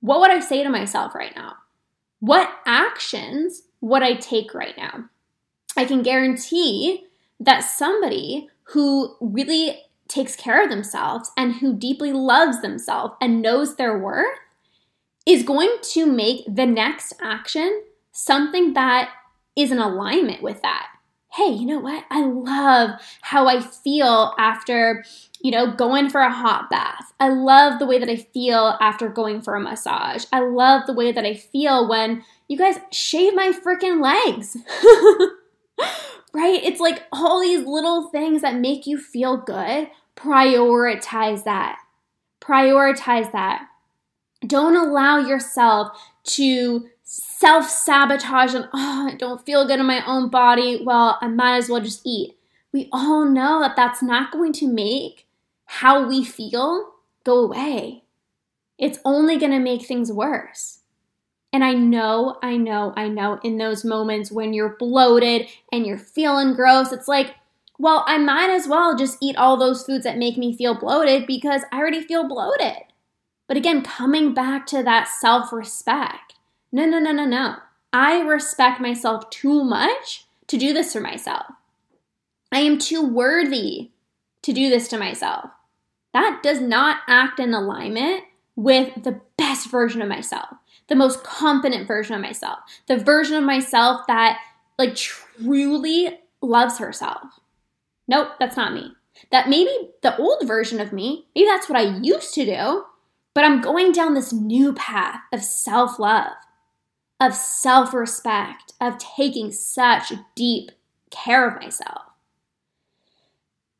what 0.00 0.20
would 0.20 0.30
I 0.30 0.40
say 0.40 0.62
to 0.62 0.68
myself 0.68 1.14
right 1.14 1.34
now? 1.34 1.54
What 2.20 2.50
actions 2.66 3.62
would 3.80 4.02
I 4.02 4.14
take 4.14 4.54
right 4.54 4.76
now? 4.76 5.08
I 5.76 5.84
can 5.84 6.02
guarantee 6.02 7.04
that 7.38 7.60
somebody 7.60 8.48
who 8.70 9.16
really 9.20 9.80
takes 10.08 10.36
care 10.36 10.62
of 10.62 10.70
themselves 10.70 11.30
and 11.36 11.56
who 11.56 11.74
deeply 11.74 12.12
loves 12.12 12.62
themselves 12.62 13.14
and 13.20 13.42
knows 13.42 13.76
their 13.76 13.98
worth 13.98 14.38
is 15.26 15.42
going 15.42 15.76
to 15.82 16.06
make 16.06 16.44
the 16.46 16.66
next 16.66 17.14
action 17.20 17.82
something 18.12 18.72
that 18.74 19.10
is 19.56 19.72
in 19.72 19.78
alignment 19.78 20.42
with 20.42 20.62
that. 20.62 20.86
Hey, 21.32 21.50
you 21.50 21.66
know 21.66 21.80
what? 21.80 22.04
I 22.10 22.24
love 22.24 22.90
how 23.20 23.46
I 23.46 23.60
feel 23.60 24.34
after, 24.38 25.04
you 25.42 25.50
know, 25.50 25.70
going 25.70 26.08
for 26.08 26.20
a 26.20 26.32
hot 26.32 26.70
bath. 26.70 27.12
I 27.20 27.28
love 27.28 27.78
the 27.78 27.84
way 27.84 27.98
that 27.98 28.08
I 28.08 28.16
feel 28.16 28.78
after 28.80 29.08
going 29.08 29.42
for 29.42 29.54
a 29.54 29.60
massage. 29.60 30.24
I 30.32 30.40
love 30.40 30.86
the 30.86 30.94
way 30.94 31.12
that 31.12 31.26
I 31.26 31.34
feel 31.34 31.88
when 31.88 32.24
you 32.48 32.56
guys 32.56 32.78
shave 32.90 33.34
my 33.34 33.52
freaking 33.52 34.00
legs. 34.00 34.56
right? 35.78 36.60
It's 36.62 36.80
like 36.80 37.04
all 37.12 37.40
these 37.40 37.66
little 37.66 38.08
things 38.08 38.42
that 38.42 38.56
make 38.56 38.86
you 38.86 38.98
feel 38.98 39.36
good. 39.36 39.88
Prioritize 40.16 41.44
that. 41.44 41.78
Prioritize 42.40 43.32
that. 43.32 43.68
Don't 44.46 44.76
allow 44.76 45.18
yourself 45.18 45.98
to 46.24 46.88
self 47.02 47.68
sabotage 47.68 48.54
and, 48.54 48.68
oh, 48.74 49.08
I 49.12 49.14
don't 49.16 49.44
feel 49.44 49.66
good 49.66 49.80
in 49.80 49.86
my 49.86 50.04
own 50.06 50.28
body. 50.28 50.82
Well, 50.84 51.18
I 51.20 51.28
might 51.28 51.56
as 51.56 51.68
well 51.68 51.80
just 51.80 52.02
eat. 52.04 52.36
We 52.72 52.88
all 52.92 53.24
know 53.24 53.60
that 53.60 53.76
that's 53.76 54.02
not 54.02 54.32
going 54.32 54.52
to 54.54 54.68
make 54.68 55.26
how 55.64 56.06
we 56.06 56.24
feel 56.24 56.92
go 57.24 57.38
away. 57.38 58.04
It's 58.78 58.98
only 59.04 59.38
going 59.38 59.52
to 59.52 59.58
make 59.58 59.86
things 59.86 60.12
worse. 60.12 60.75
And 61.56 61.64
I 61.64 61.72
know, 61.72 62.36
I 62.42 62.58
know, 62.58 62.92
I 62.98 63.08
know 63.08 63.40
in 63.42 63.56
those 63.56 63.82
moments 63.82 64.30
when 64.30 64.52
you're 64.52 64.76
bloated 64.76 65.48
and 65.72 65.86
you're 65.86 65.96
feeling 65.96 66.52
gross, 66.52 66.92
it's 66.92 67.08
like, 67.08 67.34
well, 67.78 68.04
I 68.06 68.18
might 68.18 68.50
as 68.50 68.68
well 68.68 68.94
just 68.94 69.16
eat 69.22 69.38
all 69.38 69.56
those 69.56 69.82
foods 69.82 70.04
that 70.04 70.18
make 70.18 70.36
me 70.36 70.54
feel 70.54 70.78
bloated 70.78 71.26
because 71.26 71.62
I 71.72 71.78
already 71.78 72.02
feel 72.02 72.28
bloated. 72.28 72.82
But 73.48 73.56
again, 73.56 73.80
coming 73.80 74.34
back 74.34 74.66
to 74.66 74.82
that 74.82 75.08
self 75.08 75.50
respect. 75.50 76.34
No, 76.72 76.84
no, 76.84 76.98
no, 76.98 77.12
no, 77.12 77.24
no. 77.24 77.56
I 77.90 78.20
respect 78.20 78.78
myself 78.78 79.30
too 79.30 79.64
much 79.64 80.26
to 80.48 80.58
do 80.58 80.74
this 80.74 80.92
for 80.92 81.00
myself. 81.00 81.46
I 82.52 82.58
am 82.58 82.76
too 82.76 83.02
worthy 83.02 83.92
to 84.42 84.52
do 84.52 84.68
this 84.68 84.88
to 84.88 84.98
myself. 84.98 85.48
That 86.12 86.40
does 86.42 86.60
not 86.60 86.98
act 87.08 87.40
in 87.40 87.54
alignment 87.54 88.24
with 88.56 89.04
the 89.04 89.22
best 89.38 89.70
version 89.70 90.02
of 90.02 90.08
myself 90.10 90.48
the 90.88 90.94
most 90.94 91.24
confident 91.24 91.86
version 91.88 92.14
of 92.14 92.20
myself, 92.20 92.58
the 92.86 92.96
version 92.96 93.36
of 93.36 93.44
myself 93.44 94.02
that 94.06 94.38
like 94.78 94.94
truly 94.94 96.18
loves 96.42 96.78
herself. 96.78 97.40
Nope, 98.08 98.28
that's 98.38 98.56
not 98.56 98.72
me. 98.72 98.92
That 99.30 99.48
maybe 99.48 99.70
the 100.02 100.16
old 100.16 100.46
version 100.46 100.80
of 100.80 100.92
me, 100.92 101.26
maybe 101.34 101.46
that's 101.46 101.68
what 101.68 101.78
I 101.78 101.98
used 102.02 102.34
to 102.34 102.44
do, 102.44 102.84
but 103.34 103.44
I'm 103.44 103.60
going 103.60 103.92
down 103.92 104.14
this 104.14 104.32
new 104.32 104.72
path 104.74 105.20
of 105.32 105.42
self 105.42 105.98
love, 105.98 106.32
of 107.20 107.34
self 107.34 107.92
respect, 107.94 108.74
of 108.80 108.98
taking 108.98 109.50
such 109.50 110.12
deep 110.34 110.70
care 111.10 111.48
of 111.48 111.60
myself. 111.60 112.02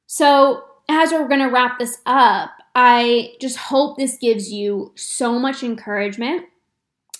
So, 0.06 0.64
as 0.88 1.12
we're 1.12 1.28
going 1.28 1.40
to 1.40 1.46
wrap 1.46 1.78
this 1.78 1.98
up, 2.06 2.50
I 2.74 3.34
just 3.40 3.56
hope 3.56 3.96
this 3.96 4.16
gives 4.16 4.52
you 4.52 4.92
so 4.94 5.38
much 5.38 5.62
encouragement 5.62 6.46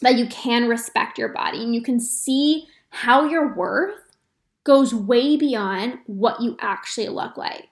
that 0.01 0.17
you 0.17 0.27
can 0.27 0.69
respect 0.69 1.19
your 1.19 1.29
body 1.29 1.63
and 1.63 1.75
you 1.75 1.83
can 1.83 2.01
see 2.01 2.67
how 2.91 3.25
your 3.25 3.55
worth 3.55 4.01
goes 4.65 4.95
way 4.95 5.37
beyond 5.37 5.99
what 6.07 6.41
you 6.41 6.57
actually 6.61 7.09
look 7.09 7.37
like. 7.37 7.69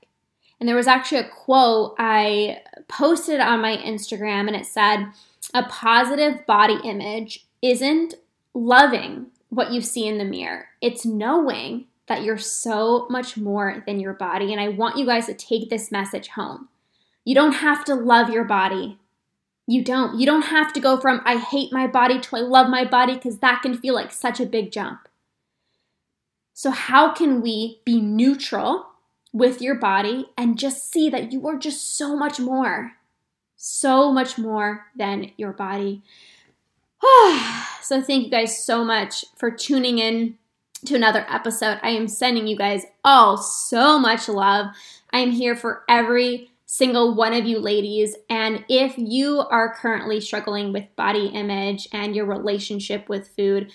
And 0.61 0.69
there 0.69 0.77
was 0.77 0.87
actually 0.87 1.19
a 1.19 1.29
quote 1.29 1.95
I 1.99 2.61
posted 2.89 3.41
on 3.41 3.61
my 3.61 3.77
Instagram, 3.77 4.47
and 4.47 4.57
it 4.57 4.67
said, 4.67 5.07
A 5.53 5.65
positive 5.65 6.47
body 6.47 6.79
image 6.85 7.47
isn't 7.61 8.15
loving 8.55 9.27
what 9.51 9.73
you 9.73 9.81
see 9.81 10.07
in 10.07 10.19
the 10.19 10.25
mirror, 10.25 10.69
it's 10.81 11.05
knowing 11.05 11.87
that 12.07 12.23
you're 12.23 12.39
so 12.39 13.07
much 13.09 13.37
more 13.37 13.83
than 13.87 13.99
your 13.99 14.13
body. 14.13 14.53
And 14.53 14.61
I 14.61 14.69
want 14.69 14.97
you 14.97 15.07
guys 15.07 15.27
to 15.27 15.35
take 15.35 15.71
this 15.71 15.91
message 15.91 16.29
home. 16.29 16.69
You 17.25 17.35
don't 17.35 17.55
have 17.55 17.85
to 17.87 17.95
love 17.95 18.29
your 18.29 18.45
body 18.45 18.99
you 19.67 19.83
don't. 19.83 20.19
You 20.19 20.27
don't 20.27 20.43
have 20.43 20.73
to 20.75 20.81
go 20.81 20.99
from 20.99 21.23
I 21.25 21.39
hate 21.39 21.73
my 21.73 21.87
body 21.87 22.21
to 22.21 22.37
I 22.37 22.41
love 22.41 22.69
my 22.69 22.85
body 22.85 23.15
because 23.15 23.39
that 23.39 23.63
can 23.63 23.79
feel 23.79 23.95
like 23.95 24.13
such 24.13 24.41
a 24.41 24.47
big 24.47 24.71
jump. 24.71 25.09
So, 26.53 26.71
how 26.71 27.13
can 27.13 27.41
we 27.41 27.81
be 27.85 28.01
neutral 28.01 28.87
with 29.33 29.61
your 29.61 29.75
body 29.75 30.27
and 30.37 30.59
just 30.59 30.91
see 30.93 31.09
that 31.11 31.33
you 31.33 31.49
are 31.49 31.57
just 31.57 31.97
so 31.97 32.17
much 32.17 32.39
more, 32.39 32.93
so 33.57 34.13
much 34.13 34.39
more 34.39 34.87
than 34.95 35.33
your 35.37 35.53
body? 35.53 36.03
so, 37.83 38.03
thank 38.03 38.25
you 38.25 38.31
guys 38.31 38.63
so 38.63 38.85
much 38.85 39.25
for 39.37 39.51
tuning 39.51 39.99
in 39.99 40.37
to 40.85 40.95
another 40.95 41.27
episode. 41.29 41.81
I 41.83 41.91
am 41.91 42.07
sending 42.07 42.47
you 42.47 42.57
guys 42.57 42.85
all 43.03 43.39
so 43.39 43.99
much 43.99 44.29
love. 44.29 44.67
I 45.11 45.21
am 45.21 45.31
here 45.31 45.57
for 45.57 45.83
every 45.89 46.51
single 46.77 47.15
one 47.15 47.33
of 47.33 47.47
you 47.47 47.61
ladies. 47.61 48.17
And 48.29 48.65
if 48.69 48.99
you 48.99 49.39
are 49.39 49.77
currently 49.77 50.21
struggling 50.21 50.73
with 50.73 50.97
body 50.97 51.27
image 51.27 51.87
and 51.93 52.17
your 52.17 52.27
relationship 52.27 53.09
with 53.09 53.29
food, 53.37 53.71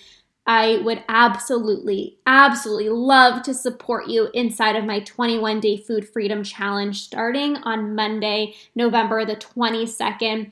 I 0.46 0.82
would 0.84 1.02
absolutely, 1.08 2.18
absolutely 2.26 2.90
love 2.90 3.42
to 3.44 3.54
support 3.54 4.08
you 4.08 4.28
inside 4.34 4.76
of 4.76 4.84
my 4.84 5.00
21 5.00 5.60
day 5.60 5.78
food 5.78 6.06
freedom 6.10 6.44
challenge 6.44 7.00
starting 7.00 7.56
on 7.58 7.94
Monday, 7.94 8.54
November 8.74 9.24
the 9.24 9.36
22nd. 9.36 10.50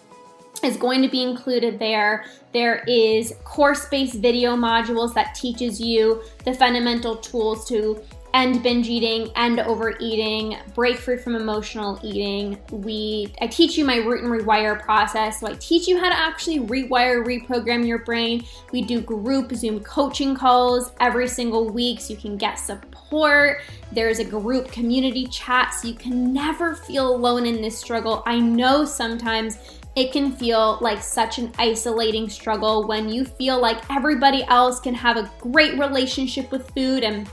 is 0.62 0.77
going 0.77 1.03
to 1.03 1.09
be 1.09 1.22
included 1.22 1.79
there. 1.79 2.25
There 2.53 2.85
is 2.87 3.35
course-based 3.44 4.16
video 4.16 4.57
modules 4.57 5.14
that 5.14 5.35
teaches 5.35 5.81
you 5.81 6.22
the 6.44 6.55
fundamental 6.55 7.16
tools 7.16 7.68
to 7.68 8.03
end 8.37 8.62
binge 8.62 8.87
eating, 8.87 9.31
end 9.35 9.61
overeating, 9.61 10.59
break 10.75 10.99
free 10.99 11.16
from 11.16 11.35
emotional 11.35 11.99
eating. 12.03 12.59
We 12.70 13.33
I 13.40 13.46
teach 13.46 13.79
you 13.79 13.85
my 13.87 13.96
root 13.96 14.22
and 14.22 14.31
rewire 14.31 14.79
process. 14.79 15.40
So 15.40 15.46
I 15.46 15.55
teach 15.55 15.88
you 15.88 15.99
how 15.99 16.11
to 16.11 16.14
actually 16.14 16.61
rewire, 16.61 17.25
reprogram 17.25 17.87
your 17.87 18.01
brain. 18.01 18.44
We 18.72 18.83
do 18.83 19.01
group 19.01 19.55
Zoom 19.55 19.81
coaching 19.81 20.37
calls 20.37 20.92
every 21.01 21.29
single 21.29 21.70
week 21.70 21.99
so 21.99 22.12
you 22.12 22.20
can 22.20 22.37
get 22.37 22.57
support. 22.57 23.62
There's 23.90 24.18
a 24.18 24.25
group 24.25 24.70
community 24.70 25.27
chat 25.29 25.72
so 25.72 25.88
you 25.88 25.94
can 25.94 26.35
never 26.35 26.75
feel 26.75 27.16
alone 27.16 27.46
in 27.46 27.62
this 27.62 27.79
struggle. 27.79 28.22
I 28.27 28.38
know 28.38 28.85
sometimes 28.85 29.59
it 29.96 30.12
can 30.12 30.31
feel 30.31 30.77
like 30.83 31.03
such 31.03 31.38
an 31.38 31.51
isolating 31.59 32.29
struggle 32.29 32.87
when 32.87 33.09
you 33.09 33.25
feel 33.25 33.59
like 33.59 33.79
everybody 33.90 34.44
else 34.44 34.79
can 34.79 34.92
have 34.92 35.16
a 35.16 35.31
great 35.40 35.79
relationship 35.79 36.53
with 36.53 36.70
food 36.72 37.03
and 37.03 37.27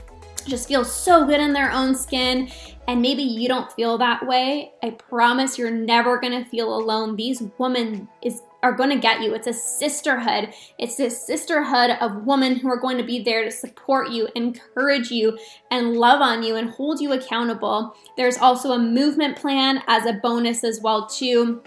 just 0.46 0.68
feel 0.68 0.84
so 0.84 1.26
good 1.26 1.40
in 1.40 1.52
their 1.52 1.70
own 1.70 1.94
skin 1.94 2.50
and 2.86 3.00
maybe 3.00 3.22
you 3.22 3.48
don't 3.48 3.72
feel 3.72 3.96
that 3.98 4.26
way 4.26 4.72
i 4.82 4.90
promise 4.90 5.56
you're 5.58 5.70
never 5.70 6.18
to 6.34 6.44
feel 6.50 6.74
alone. 6.74 7.16
These 7.16 7.42
women 7.58 8.08
is 8.22 8.42
are 8.62 8.74
to 8.76 8.96
get 8.96 9.20
you. 9.20 9.34
It's 9.34 9.46
a 9.46 9.52
sisterhood. 9.52 10.54
It's 10.78 10.96
this 10.96 11.26
sisterhood 11.26 11.90
of 12.00 12.24
women 12.24 12.56
who 12.56 12.68
are 12.68 12.80
going 12.80 12.96
to 12.96 13.04
be 13.04 13.22
there 13.22 13.44
to 13.44 13.50
support 13.50 14.10
you 14.10 14.26
encourage 14.34 15.10
you 15.10 15.38
and 15.70 15.98
love 15.98 16.22
on 16.22 16.42
you 16.42 16.56
and 16.56 16.70
hold 16.70 16.98
you 16.98 17.12
accountable. 17.12 17.94
There's 18.16 18.38
also 18.38 18.72
a 18.72 18.78
movement 18.78 19.36
plan 19.36 19.82
as 19.86 20.06
a 20.06 20.14
bonus 20.14 20.64
as 20.64 20.80
well 20.80 21.06
too. 21.06 21.62